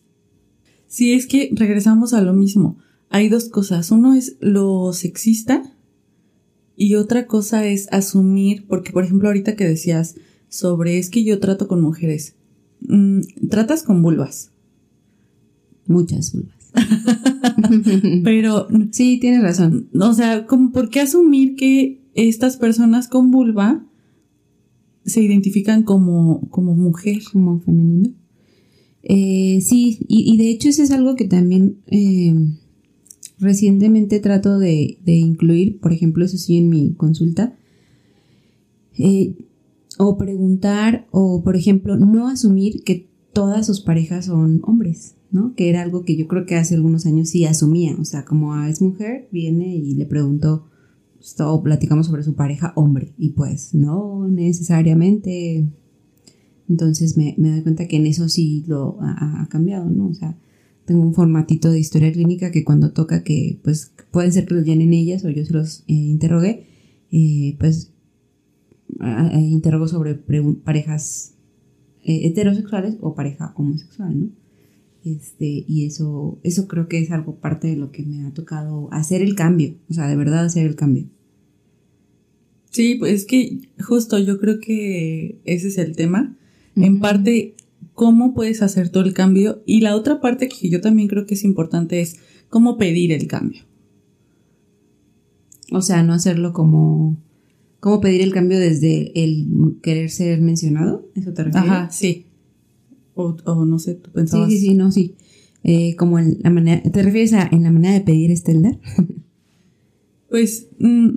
Sí, 0.85 1.13
es 1.13 1.25
que 1.25 1.49
regresamos 1.51 2.13
a 2.13 2.21
lo 2.21 2.33
mismo. 2.33 2.77
Hay 3.09 3.27
dos 3.27 3.49
cosas. 3.49 3.89
Uno 3.89 4.13
es 4.13 4.37
lo 4.39 4.93
sexista 4.93 5.75
y 6.75 6.93
otra 6.93 7.25
cosa 7.25 7.65
es 7.65 7.87
asumir, 7.91 8.67
porque 8.67 8.91
por 8.91 9.03
ejemplo 9.03 9.29
ahorita 9.29 9.55
que 9.55 9.67
decías 9.67 10.13
sobre 10.47 10.99
es 10.99 11.09
que 11.09 11.23
yo 11.23 11.39
trato 11.39 11.67
con 11.67 11.81
mujeres, 11.81 12.35
mm, 12.81 13.21
tratas 13.49 13.81
con 13.81 14.03
vulvas. 14.03 14.51
Muchas 15.87 16.31
vulvas. 16.31 16.56
Pero 18.23 18.67
sí, 18.91 19.19
tienes 19.19 19.41
razón. 19.41 19.89
O 19.99 20.13
sea, 20.13 20.45
¿por 20.47 20.89
qué 20.89 21.01
asumir 21.01 21.55
que 21.55 22.01
estas 22.13 22.57
personas 22.57 23.07
con 23.07 23.31
vulva 23.31 23.85
se 25.05 25.21
identifican 25.21 25.83
como, 25.83 26.49
como 26.49 26.75
mujer? 26.75 27.19
Como 27.31 27.59
femenino. 27.59 28.13
Eh, 29.09 29.61
sí, 29.61 29.99
y, 30.07 30.35
de 30.37 30.49
hecho 30.49 30.67
eso 30.67 30.83
es 30.83 30.91
algo 30.91 31.15
que 31.15 31.25
también 31.25 31.77
eh, 31.87 32.35
recientemente 33.39 34.19
trato 34.19 34.59
de, 34.59 34.97
incluir, 35.05 35.79
por 35.79 35.93
ejemplo, 35.93 36.25
eso 36.25 36.37
sí 36.37 36.57
en 36.57 36.69
mi 36.69 36.93
consulta, 36.93 37.55
eh, 38.97 39.33
o 39.97 40.17
preguntar, 40.17 41.07
o 41.11 41.41
por 41.41 41.55
ejemplo, 41.55 41.95
no 41.95 42.27
asumir 42.27 42.83
que 42.83 43.07
todas 43.31 43.65
sus 43.65 43.79
parejas 43.79 44.25
son 44.25 44.59
hombres, 44.63 45.15
¿no? 45.31 45.53
Que 45.55 45.69
era 45.69 45.81
algo 45.81 46.03
que 46.03 46.15
yo 46.15 46.27
creo 46.27 46.45
que 46.45 46.55
hace 46.55 46.75
algunos 46.75 47.05
años 47.05 47.29
sí 47.29 47.45
asumía, 47.45 47.95
o 47.99 48.05
sea, 48.05 48.25
como 48.25 48.53
ah, 48.53 48.69
es 48.69 48.81
mujer, 48.81 49.27
viene 49.31 49.75
y 49.75 49.95
le 49.95 50.05
pregunto, 50.05 50.67
pues, 51.15 51.35
o 51.39 51.63
platicamos 51.63 52.07
sobre 52.07 52.23
su 52.23 52.35
pareja 52.35 52.73
hombre, 52.75 53.13
y 53.17 53.31
pues 53.31 53.73
no 53.73 54.27
necesariamente 54.27 55.67
entonces 56.69 57.17
me, 57.17 57.35
me 57.37 57.49
doy 57.51 57.61
cuenta 57.61 57.87
que 57.87 57.95
en 57.97 58.07
eso 58.07 58.27
sí 58.27 58.65
lo 58.67 58.97
ha, 59.01 59.47
cambiado, 59.49 59.89
¿no? 59.89 60.07
O 60.07 60.13
sea, 60.13 60.37
tengo 60.85 61.01
un 61.01 61.13
formatito 61.13 61.71
de 61.71 61.79
historia 61.79 62.11
clínica 62.11 62.51
que 62.51 62.65
cuando 62.65 62.91
toca 62.91 63.23
que, 63.23 63.59
pues, 63.63 63.93
pueden 64.11 64.33
ser 64.33 64.45
que 64.45 64.55
los 64.55 64.65
llenen 64.65 64.93
ellas 64.93 65.23
o 65.23 65.29
yo 65.29 65.45
se 65.45 65.53
los 65.53 65.83
eh, 65.87 65.93
interrogué, 65.93 66.67
eh, 67.11 67.55
pues, 67.59 67.93
interrogo 69.39 69.87
sobre 69.87 70.15
parejas 70.15 71.35
eh, 72.03 72.27
heterosexuales 72.27 72.97
o 73.01 73.15
pareja 73.15 73.53
homosexual, 73.55 74.19
¿no? 74.19 74.29
Este, 75.15 75.65
y 75.67 75.85
eso, 75.85 76.39
eso 76.43 76.67
creo 76.67 76.87
que 76.87 76.99
es 76.99 77.11
algo 77.11 77.35
parte 77.35 77.67
de 77.67 77.77
lo 77.77 77.91
que 77.91 78.03
me 78.03 78.25
ha 78.25 78.33
tocado 78.33 78.89
hacer 78.91 79.21
el 79.21 79.35
cambio, 79.35 79.75
o 79.89 79.93
sea, 79.93 80.07
de 80.07 80.15
verdad 80.15 80.45
hacer 80.45 80.65
el 80.65 80.75
cambio. 80.75 81.05
Sí, 82.69 82.95
pues 82.95 83.13
es 83.13 83.25
que 83.25 83.69
justo 83.79 84.19
yo 84.19 84.39
creo 84.39 84.59
que 84.59 85.39
ese 85.45 85.69
es 85.69 85.77
el 85.77 85.95
tema 85.95 86.35
en 86.75 86.99
parte, 86.99 87.55
cómo 87.93 88.35
puedes 88.35 88.61
hacer 88.61 88.89
todo 88.89 89.03
el 89.03 89.15
cambio. 89.15 89.63
Y 89.65 89.81
la 89.81 89.95
otra 89.95 90.21
parte 90.21 90.47
que 90.47 90.69
yo 90.69 90.79
también 90.79 91.07
creo 91.07 91.25
que 91.25 91.33
es 91.33 91.43
importante 91.43 92.01
es 92.01 92.17
cómo 92.49 92.77
pedir 92.77 93.11
el 93.11 93.25
cambio. 93.25 93.63
O 95.71 95.81
sea, 95.81 96.03
no 96.03 96.13
hacerlo 96.13 96.53
como... 96.53 97.17
¿Cómo 97.79 97.99
pedir 97.99 98.21
el 98.21 98.31
cambio 98.33 98.59
desde 98.59 99.11
el 99.23 99.47
querer 99.81 100.11
ser 100.11 100.41
mencionado? 100.41 101.09
¿Eso 101.15 101.33
te 101.33 101.45
refieres? 101.45 101.69
Ajá, 101.69 101.89
sí. 101.89 102.26
O, 103.17 103.65
no 103.65 103.79
sé, 103.79 103.95
tú 103.95 104.11
pensabas... 104.11 104.49
Sí, 104.49 104.57
sí, 104.57 104.67
sí, 104.67 104.73
no, 104.75 104.91
sí. 104.91 105.15
Eh, 105.63 105.95
como 105.95 106.19
en 106.19 106.37
la 106.41 106.49
manera... 106.49 106.81
¿Te 106.83 107.03
refieres 107.03 107.33
a 107.33 107.49
en 107.51 107.63
la 107.63 107.71
manera 107.71 107.93
de 107.93 108.01
pedir 108.01 108.31
Estela? 108.31 108.79
pues, 110.29 110.67
mm, 110.79 111.09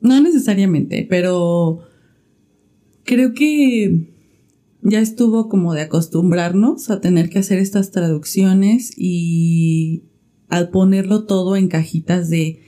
no 0.00 0.20
necesariamente, 0.20 1.06
pero 1.08 1.80
creo 3.04 3.34
que 3.34 4.10
ya 4.82 5.00
estuvo 5.00 5.48
como 5.48 5.74
de 5.74 5.82
acostumbrarnos 5.82 6.90
a 6.90 7.00
tener 7.00 7.30
que 7.30 7.38
hacer 7.38 7.58
estas 7.58 7.90
traducciones 7.90 8.92
y 8.96 10.04
al 10.48 10.70
ponerlo 10.70 11.24
todo 11.24 11.56
en 11.56 11.68
cajitas 11.68 12.28
de 12.28 12.60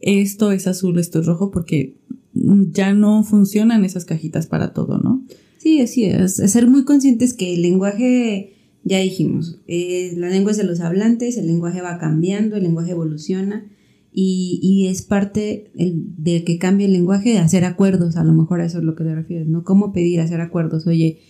esto 0.00 0.50
es 0.50 0.66
azul, 0.66 0.98
esto 0.98 1.20
es 1.20 1.26
rojo, 1.26 1.50
porque 1.50 1.99
ya 2.32 2.92
no 2.94 3.24
funcionan 3.24 3.84
esas 3.84 4.04
cajitas 4.04 4.46
para 4.46 4.72
todo, 4.72 4.98
¿no? 4.98 5.24
Sí, 5.58 5.80
así 5.80 6.04
es. 6.04 6.36
Ser 6.36 6.68
muy 6.68 6.84
conscientes 6.84 7.34
que 7.34 7.54
el 7.54 7.62
lenguaje, 7.62 8.54
ya 8.84 8.98
dijimos, 8.98 9.60
eh, 9.66 10.14
la 10.16 10.28
lengua 10.30 10.52
es 10.52 10.56
de 10.56 10.64
los 10.64 10.80
hablantes, 10.80 11.36
el 11.36 11.46
lenguaje 11.46 11.82
va 11.82 11.98
cambiando, 11.98 12.56
el 12.56 12.62
lenguaje 12.62 12.92
evoluciona 12.92 13.70
y, 14.12 14.58
y 14.62 14.88
es 14.88 15.02
parte 15.02 15.70
el, 15.76 16.02
de 16.16 16.44
que 16.44 16.58
cambie 16.58 16.86
el 16.86 16.92
lenguaje 16.92 17.30
de 17.30 17.38
hacer 17.38 17.64
acuerdos, 17.64 18.16
a 18.16 18.24
lo 18.24 18.32
mejor 18.32 18.60
a 18.60 18.66
eso 18.66 18.78
es 18.78 18.84
lo 18.84 18.96
que 18.96 19.04
te 19.04 19.14
refieres, 19.14 19.48
¿no? 19.48 19.62
¿Cómo 19.64 19.92
pedir 19.92 20.20
hacer 20.20 20.40
acuerdos? 20.40 20.86
Oye, 20.86 21.20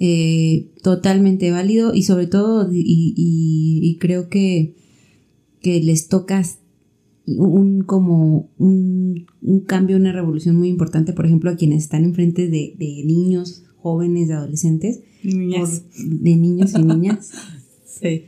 eh, 0.00 0.72
totalmente 0.82 1.50
válido 1.50 1.94
y 1.94 2.02
sobre 2.02 2.26
todo, 2.26 2.68
y, 2.72 2.82
y, 2.84 3.96
creo 3.98 4.28
que, 4.28 4.74
que 5.60 5.80
les 5.80 6.08
toca 6.08 6.42
un 7.26 7.82
como 7.82 8.50
un, 8.58 9.26
un, 9.42 9.60
cambio, 9.60 9.96
una 9.96 10.12
revolución 10.12 10.56
muy 10.56 10.68
importante, 10.68 11.12
por 11.12 11.26
ejemplo, 11.26 11.50
a 11.50 11.56
quienes 11.56 11.84
están 11.84 12.04
enfrente 12.04 12.48
de, 12.48 12.74
de 12.78 13.02
niños, 13.04 13.64
jóvenes, 13.76 14.28
de 14.28 14.34
adolescentes, 14.34 15.00
Niñas. 15.22 15.84
de 15.96 16.36
niños 16.36 16.74
y 16.74 16.82
niñas. 16.82 17.32
Sí. 17.86 18.24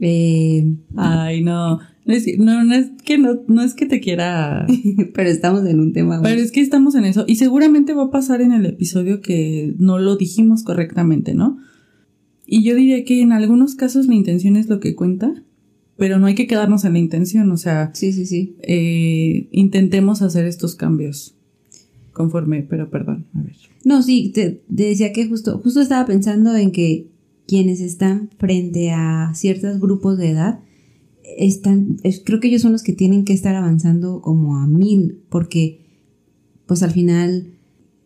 Eh, 0.00 0.74
Ay, 0.96 1.42
no. 1.42 1.78
No 2.04 2.14
es, 2.14 2.26
no, 2.38 2.64
no 2.64 2.74
es 2.74 2.90
que 3.04 3.18
no, 3.18 3.40
no 3.46 3.62
es 3.62 3.74
que 3.74 3.86
te 3.86 4.00
quiera. 4.00 4.66
pero 5.14 5.30
estamos 5.30 5.64
en 5.64 5.80
un 5.80 5.92
tema. 5.92 6.20
Pero 6.22 6.40
es 6.40 6.52
que 6.52 6.60
estamos 6.60 6.94
en 6.96 7.04
eso. 7.04 7.24
Y 7.26 7.36
seguramente 7.36 7.94
va 7.94 8.04
a 8.04 8.10
pasar 8.10 8.40
en 8.42 8.52
el 8.52 8.66
episodio 8.66 9.20
que 9.20 9.74
no 9.78 9.98
lo 9.98 10.16
dijimos 10.16 10.64
correctamente, 10.64 11.34
¿no? 11.34 11.58
Y 12.46 12.62
yo 12.62 12.74
diría 12.74 13.04
que 13.04 13.22
en 13.22 13.32
algunos 13.32 13.74
casos 13.74 14.06
la 14.06 14.14
intención 14.14 14.56
es 14.56 14.68
lo 14.68 14.78
que 14.80 14.94
cuenta, 14.94 15.42
pero 15.96 16.18
no 16.18 16.26
hay 16.26 16.34
que 16.34 16.46
quedarnos 16.46 16.84
en 16.84 16.92
la 16.94 16.98
intención. 16.98 17.50
O 17.50 17.56
sea, 17.56 17.90
Sí, 17.94 18.12
sí, 18.12 18.26
sí. 18.26 18.56
eh, 18.62 19.48
intentemos 19.52 20.22
hacer 20.22 20.46
estos 20.46 20.74
cambios 20.74 21.34
conforme, 22.12 22.62
pero 22.62 22.90
perdón, 22.90 23.26
a 23.34 23.42
ver. 23.42 23.56
No, 23.84 24.02
sí, 24.02 24.30
te, 24.34 24.50
te 24.74 24.82
decía 24.84 25.12
que 25.12 25.26
justo, 25.28 25.58
justo 25.62 25.80
estaba 25.80 26.06
pensando 26.06 26.54
en 26.56 26.70
que 26.72 27.08
quienes 27.46 27.80
están 27.80 28.30
frente 28.38 28.90
a 28.90 29.32
ciertos 29.34 29.78
grupos 29.80 30.18
de 30.18 30.30
edad, 30.30 30.60
están, 31.38 31.98
es- 32.02 32.22
creo 32.24 32.40
que 32.40 32.48
ellos 32.48 32.62
son 32.62 32.72
los 32.72 32.82
que 32.82 32.92
tienen 32.92 33.24
que 33.24 33.32
estar 33.32 33.54
avanzando 33.54 34.20
como 34.22 34.56
a 34.56 34.66
mil, 34.66 35.20
porque 35.28 35.80
pues 36.66 36.82
al 36.82 36.90
final 36.90 37.52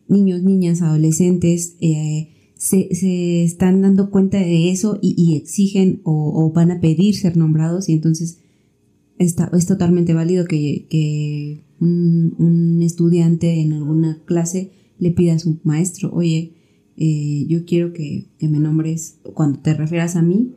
niños, 0.07 0.43
niñas, 0.43 0.81
adolescentes 0.81 1.75
eh, 1.79 2.29
se, 2.63 2.93
se 2.93 3.43
están 3.43 3.81
dando 3.81 4.11
cuenta 4.11 4.37
de 4.37 4.69
eso 4.69 4.99
y, 5.01 5.15
y 5.17 5.35
exigen 5.35 5.99
o, 6.03 6.13
o 6.45 6.51
van 6.53 6.69
a 6.69 6.79
pedir 6.79 7.15
ser 7.15 7.35
nombrados 7.35 7.89
y 7.89 7.93
entonces 7.93 8.37
está, 9.17 9.49
es 9.57 9.65
totalmente 9.65 10.13
válido 10.13 10.45
que, 10.45 10.85
que 10.87 11.63
un, 11.79 12.35
un 12.37 12.83
estudiante 12.83 13.59
en 13.61 13.73
alguna 13.73 14.21
clase 14.25 14.69
le 14.99 15.09
pida 15.09 15.33
a 15.33 15.39
su 15.39 15.57
maestro, 15.63 16.11
oye, 16.13 16.53
eh, 16.97 17.45
yo 17.47 17.65
quiero 17.65 17.93
que, 17.93 18.27
que 18.37 18.47
me 18.47 18.59
nombres, 18.59 19.17
cuando 19.33 19.57
te 19.59 19.73
refieras 19.73 20.15
a 20.15 20.21
mí, 20.21 20.51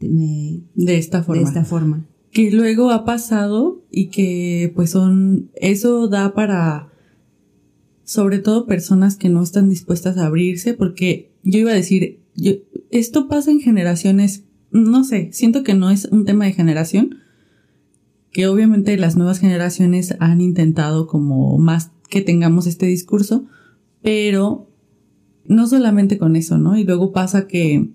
me- 0.00 0.62
De 0.74 0.96
esta 0.98 1.22
forma. 1.22 1.42
de 1.42 1.46
esta 1.48 1.64
forma. 1.64 2.08
que 2.32 2.50
luego 2.50 2.90
ha 2.90 3.04
pasado 3.04 3.84
y 3.92 4.06
que 4.08 4.72
pues 4.74 4.90
son, 4.90 5.50
eso 5.54 6.08
da 6.08 6.34
para 6.34 6.90
sobre 8.02 8.38
todo 8.40 8.66
personas 8.66 9.16
que 9.16 9.28
no 9.28 9.42
están 9.42 9.68
dispuestas 9.68 10.16
a 10.18 10.26
abrirse 10.26 10.74
porque 10.74 11.32
yo 11.46 11.60
iba 11.60 11.70
a 11.70 11.74
decir, 11.74 12.20
yo, 12.34 12.52
esto 12.90 13.28
pasa 13.28 13.50
en 13.50 13.60
generaciones, 13.60 14.44
no 14.70 15.04
sé, 15.04 15.30
siento 15.32 15.62
que 15.62 15.74
no 15.74 15.90
es 15.90 16.06
un 16.06 16.24
tema 16.24 16.44
de 16.44 16.52
generación, 16.52 17.18
que 18.30 18.48
obviamente 18.48 18.96
las 18.98 19.16
nuevas 19.16 19.38
generaciones 19.38 20.14
han 20.20 20.42
intentado 20.42 21.06
como 21.06 21.56
más 21.56 21.92
que 22.10 22.20
tengamos 22.20 22.66
este 22.66 22.86
discurso, 22.86 23.46
pero 24.02 24.68
no 25.46 25.66
solamente 25.66 26.18
con 26.18 26.36
eso, 26.36 26.58
¿no? 26.58 26.76
Y 26.76 26.84
luego 26.84 27.12
pasa 27.12 27.46
que 27.46 27.90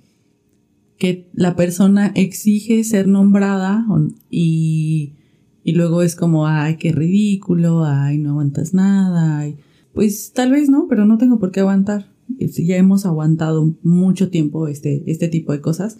que 1.01 1.27
la 1.33 1.55
persona 1.55 2.11
exige 2.13 2.83
ser 2.83 3.07
nombrada 3.07 3.87
y, 4.29 5.15
y 5.63 5.71
luego 5.71 6.03
es 6.03 6.15
como, 6.15 6.45
ay, 6.45 6.77
qué 6.77 6.91
ridículo, 6.91 7.83
ay, 7.83 8.19
no 8.19 8.29
aguantas 8.29 8.75
nada, 8.75 9.39
ay. 9.39 9.57
pues 9.95 10.31
tal 10.31 10.51
vez 10.51 10.69
no, 10.69 10.85
pero 10.87 11.07
no 11.07 11.17
tengo 11.17 11.39
por 11.39 11.49
qué 11.49 11.61
aguantar. 11.61 12.10
Ya 12.47 12.77
hemos 12.77 13.05
aguantado 13.05 13.75
mucho 13.83 14.29
tiempo 14.29 14.67
este, 14.67 15.03
este 15.05 15.27
tipo 15.27 15.51
de 15.51 15.61
cosas 15.61 15.97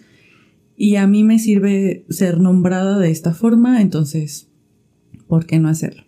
y 0.76 0.96
a 0.96 1.06
mí 1.06 1.22
me 1.24 1.38
sirve 1.38 2.04
ser 2.08 2.40
nombrada 2.40 2.98
de 2.98 3.10
esta 3.10 3.34
forma, 3.34 3.80
entonces, 3.80 4.48
¿por 5.28 5.46
qué 5.46 5.58
no 5.58 5.68
hacerlo? 5.68 6.04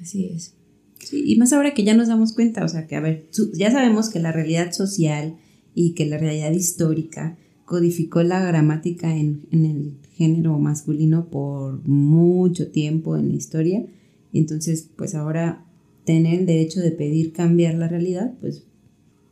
Así 0.00 0.26
es. 0.26 0.54
Sí, 0.98 1.22
y 1.26 1.36
más 1.36 1.52
ahora 1.52 1.72
que 1.72 1.84
ya 1.84 1.94
nos 1.94 2.08
damos 2.08 2.32
cuenta, 2.32 2.64
o 2.64 2.68
sea, 2.68 2.86
que 2.86 2.96
a 2.96 3.00
ver, 3.00 3.28
ya 3.54 3.70
sabemos 3.70 4.10
que 4.10 4.18
la 4.18 4.32
realidad 4.32 4.72
social 4.72 5.36
y 5.74 5.92
que 5.92 6.06
la 6.06 6.18
realidad 6.18 6.52
histórica 6.52 7.38
codificó 7.64 8.22
la 8.22 8.44
gramática 8.44 9.16
en, 9.16 9.46
en 9.50 9.64
el 9.64 9.98
género 10.12 10.58
masculino 10.58 11.30
por 11.30 11.86
mucho 11.86 12.70
tiempo 12.70 13.16
en 13.16 13.28
la 13.28 13.34
historia. 13.34 13.86
Y 14.32 14.40
entonces, 14.40 14.90
pues 14.96 15.14
ahora 15.14 15.64
tener 16.04 16.40
el 16.40 16.46
derecho 16.46 16.80
de 16.80 16.90
pedir 16.90 17.32
cambiar 17.32 17.74
la 17.74 17.88
realidad, 17.88 18.34
pues 18.40 18.64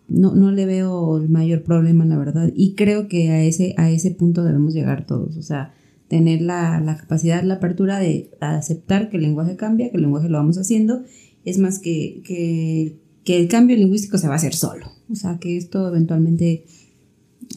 no, 0.08 0.34
no 0.34 0.50
le 0.50 0.66
veo 0.66 1.18
el 1.18 1.28
mayor 1.28 1.62
problema, 1.62 2.04
la 2.04 2.16
verdad. 2.18 2.50
Y 2.54 2.74
creo 2.74 3.08
que 3.08 3.30
a 3.30 3.42
ese, 3.44 3.74
a 3.76 3.90
ese 3.90 4.10
punto 4.10 4.42
debemos 4.44 4.74
llegar 4.74 5.06
todos. 5.06 5.36
O 5.36 5.42
sea, 5.42 5.74
tener 6.08 6.40
la, 6.42 6.80
la 6.80 6.96
capacidad, 6.96 7.42
la 7.42 7.54
apertura 7.54 7.98
de 7.98 8.30
aceptar 8.40 9.10
que 9.10 9.18
el 9.18 9.22
lenguaje 9.24 9.56
cambia, 9.56 9.90
que 9.90 9.96
el 9.96 10.02
lenguaje 10.02 10.28
lo 10.28 10.38
vamos 10.38 10.56
haciendo. 10.58 11.02
Es 11.44 11.58
más 11.58 11.78
que, 11.78 12.22
que, 12.24 12.96
que 13.24 13.38
el 13.38 13.48
cambio 13.48 13.76
lingüístico 13.76 14.16
se 14.18 14.26
va 14.28 14.34
a 14.34 14.36
hacer 14.36 14.54
solo. 14.54 14.86
O 15.10 15.14
sea, 15.14 15.38
que 15.38 15.56
esto 15.56 15.86
eventualmente 15.88 16.64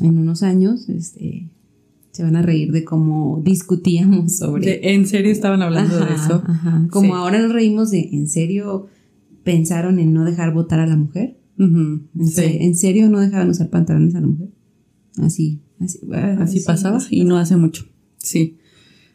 en 0.01 0.17
unos 0.17 0.43
años 0.43 0.87
este, 0.89 1.49
se 2.11 2.23
van 2.23 2.35
a 2.35 2.41
reír 2.41 2.71
de 2.71 2.83
cómo 2.83 3.41
discutíamos 3.43 4.37
sobre... 4.37 4.65
De- 4.65 4.93
¿En 4.93 5.05
serio 5.07 5.31
estaban 5.31 5.61
hablando 5.61 5.97
de 5.97 6.13
eso? 6.13 6.43
ajá. 6.45 6.87
Como 6.91 7.07
Sí. 7.07 7.19
ahora 7.19 7.39
nos 7.41 7.51
reímos 7.53 7.91
de, 7.91 8.09
¿en 8.11 8.27
serio 8.27 8.87
pensaron 9.43 9.99
en 9.99 10.13
no 10.13 10.23
dejar 10.25 10.53
votar 10.53 10.79
a 10.79 10.87
la 10.87 10.95
mujer? 10.95 11.37
¿En, 11.65 12.27
sí. 12.27 12.43
¿en 12.43 12.75
serio 12.75 13.09
no 13.09 13.19
dejaban 13.19 13.49
usar 13.49 13.69
pantalones 13.69 14.15
a 14.15 14.21
la 14.21 14.27
mujer? 14.27 14.49
Así, 15.17 15.59
así, 15.79 15.99
ah, 16.11 16.37
Así 16.39 16.61
pasaba 16.61 16.99
y 17.09 17.23
no 17.23 17.37
hace 17.37 17.55
mucho. 17.55 17.85
Sí. 18.17 18.57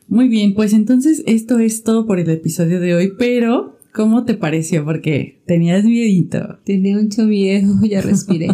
Muy 0.08 0.28
bien, 0.28 0.54
pues 0.54 0.72
entonces 0.72 1.22
esto 1.26 1.58
es 1.58 1.82
todo 1.82 2.06
por 2.06 2.20
el 2.20 2.30
episodio 2.30 2.78
de 2.78 2.94
hoy, 2.94 3.12
pero 3.18 3.76
¿cómo 3.92 4.24
te 4.24 4.34
pareció? 4.34 4.84
Porque 4.84 5.42
tenías 5.46 5.84
miedito. 5.84 6.58
Tenía 6.64 6.96
mucho 6.96 7.24
miedo, 7.24 7.74
ya 7.90 8.02
respiré. 8.02 8.48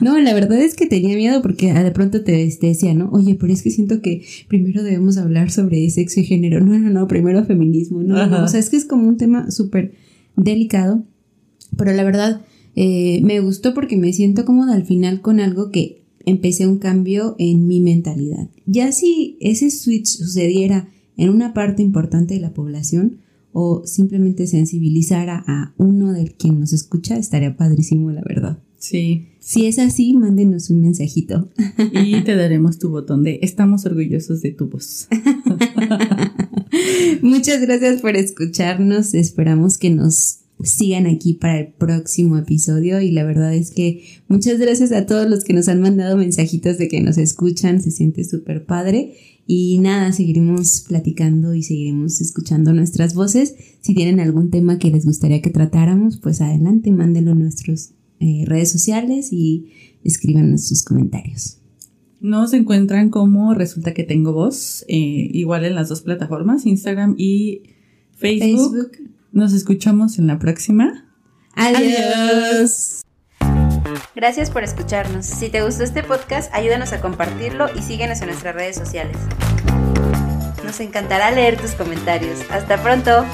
No, 0.00 0.18
la 0.18 0.34
verdad 0.34 0.58
es 0.58 0.74
que 0.74 0.86
tenía 0.86 1.14
miedo 1.14 1.40
porque 1.42 1.72
de 1.72 1.90
pronto 1.92 2.24
te, 2.24 2.48
te 2.48 2.66
decía, 2.66 2.94
¿no? 2.94 3.10
Oye, 3.10 3.36
pero 3.38 3.52
es 3.52 3.62
que 3.62 3.70
siento 3.70 4.00
que 4.00 4.24
primero 4.48 4.82
debemos 4.82 5.18
hablar 5.18 5.52
sobre 5.52 5.88
sexo 5.90 6.20
y 6.20 6.24
género. 6.24 6.64
No, 6.64 6.76
no, 6.78 6.90
no, 6.90 7.06
primero 7.06 7.44
feminismo. 7.44 8.02
No, 8.02 8.26
no. 8.26 8.44
O 8.44 8.48
sea, 8.48 8.58
es 8.58 8.70
que 8.70 8.76
es 8.76 8.86
como 8.86 9.06
un 9.06 9.18
tema 9.18 9.50
súper 9.50 9.92
delicado, 10.36 11.04
pero 11.76 11.92
la 11.92 12.02
verdad 12.02 12.40
eh, 12.80 13.20
me 13.24 13.40
gustó 13.40 13.74
porque 13.74 13.96
me 13.96 14.12
siento 14.12 14.44
cómoda 14.44 14.72
al 14.72 14.84
final 14.84 15.20
con 15.20 15.40
algo 15.40 15.72
que 15.72 16.04
empecé 16.24 16.68
un 16.68 16.78
cambio 16.78 17.34
en 17.36 17.66
mi 17.66 17.80
mentalidad. 17.80 18.50
Ya 18.66 18.92
si 18.92 19.36
ese 19.40 19.72
switch 19.72 20.06
sucediera 20.06 20.88
en 21.16 21.30
una 21.30 21.54
parte 21.54 21.82
importante 21.82 22.34
de 22.34 22.40
la 22.40 22.54
población 22.54 23.18
o 23.50 23.82
simplemente 23.84 24.46
sensibilizara 24.46 25.42
a 25.48 25.74
uno 25.76 26.12
de 26.12 26.26
quien 26.26 26.60
nos 26.60 26.72
escucha, 26.72 27.16
estaría 27.16 27.56
padrísimo, 27.56 28.12
la 28.12 28.22
verdad. 28.22 28.60
Sí. 28.76 29.26
Si 29.40 29.66
es 29.66 29.80
así, 29.80 30.14
mándenos 30.14 30.70
un 30.70 30.82
mensajito. 30.82 31.48
Y 31.92 32.22
te 32.22 32.36
daremos 32.36 32.78
tu 32.78 32.90
botón 32.90 33.24
de 33.24 33.40
estamos 33.42 33.86
orgullosos 33.86 34.40
de 34.40 34.52
tu 34.52 34.68
voz. 34.68 35.08
Muchas 37.22 37.60
gracias 37.60 38.00
por 38.00 38.14
escucharnos. 38.14 39.14
Esperamos 39.14 39.78
que 39.78 39.90
nos 39.90 40.42
sigan 40.62 41.06
aquí 41.06 41.34
para 41.34 41.60
el 41.60 41.68
próximo 41.68 42.36
episodio 42.36 43.00
y 43.00 43.10
la 43.10 43.24
verdad 43.24 43.54
es 43.54 43.70
que 43.70 44.02
muchas 44.28 44.58
gracias 44.58 44.92
a 44.92 45.06
todos 45.06 45.28
los 45.28 45.44
que 45.44 45.52
nos 45.54 45.68
han 45.68 45.80
mandado 45.80 46.16
mensajitos 46.16 46.78
de 46.78 46.88
que 46.88 47.00
nos 47.00 47.18
escuchan, 47.18 47.80
se 47.80 47.90
siente 47.90 48.24
súper 48.24 48.64
padre 48.66 49.14
y 49.46 49.78
nada, 49.78 50.12
seguiremos 50.12 50.84
platicando 50.86 51.54
y 51.54 51.62
seguiremos 51.62 52.20
escuchando 52.20 52.74
nuestras 52.74 53.14
voces. 53.14 53.54
Si 53.80 53.94
tienen 53.94 54.20
algún 54.20 54.50
tema 54.50 54.78
que 54.78 54.90
les 54.90 55.06
gustaría 55.06 55.40
que 55.40 55.48
tratáramos, 55.48 56.18
pues 56.18 56.42
adelante, 56.42 56.92
mándenlo 56.92 57.30
en 57.30 57.38
nuestras 57.38 57.94
eh, 58.20 58.44
redes 58.46 58.70
sociales 58.70 59.32
y 59.32 59.70
escríbanos 60.04 60.66
sus 60.66 60.82
comentarios. 60.82 61.58
Nos 62.20 62.52
encuentran 62.52 63.08
como 63.08 63.54
resulta 63.54 63.94
que 63.94 64.02
tengo 64.02 64.34
voz, 64.34 64.84
eh, 64.86 65.30
igual 65.32 65.64
en 65.64 65.76
las 65.76 65.88
dos 65.88 66.02
plataformas, 66.02 66.66
Instagram 66.66 67.14
y 67.16 67.62
Facebook. 68.16 68.74
Facebook. 68.74 69.17
Nos 69.32 69.52
escuchamos 69.52 70.18
en 70.18 70.26
la 70.26 70.38
próxima. 70.38 71.04
Adiós. 71.54 73.02
Gracias 74.14 74.50
por 74.50 74.64
escucharnos. 74.64 75.26
Si 75.26 75.48
te 75.48 75.62
gustó 75.62 75.84
este 75.84 76.02
podcast, 76.02 76.52
ayúdanos 76.54 76.92
a 76.92 77.00
compartirlo 77.00 77.66
y 77.74 77.82
síguenos 77.82 78.20
en 78.20 78.28
nuestras 78.28 78.54
redes 78.54 78.76
sociales. 78.76 79.16
Nos 80.64 80.80
encantará 80.80 81.30
leer 81.30 81.56
tus 81.56 81.72
comentarios. 81.72 82.40
Hasta 82.50 82.82
pronto. 82.82 83.24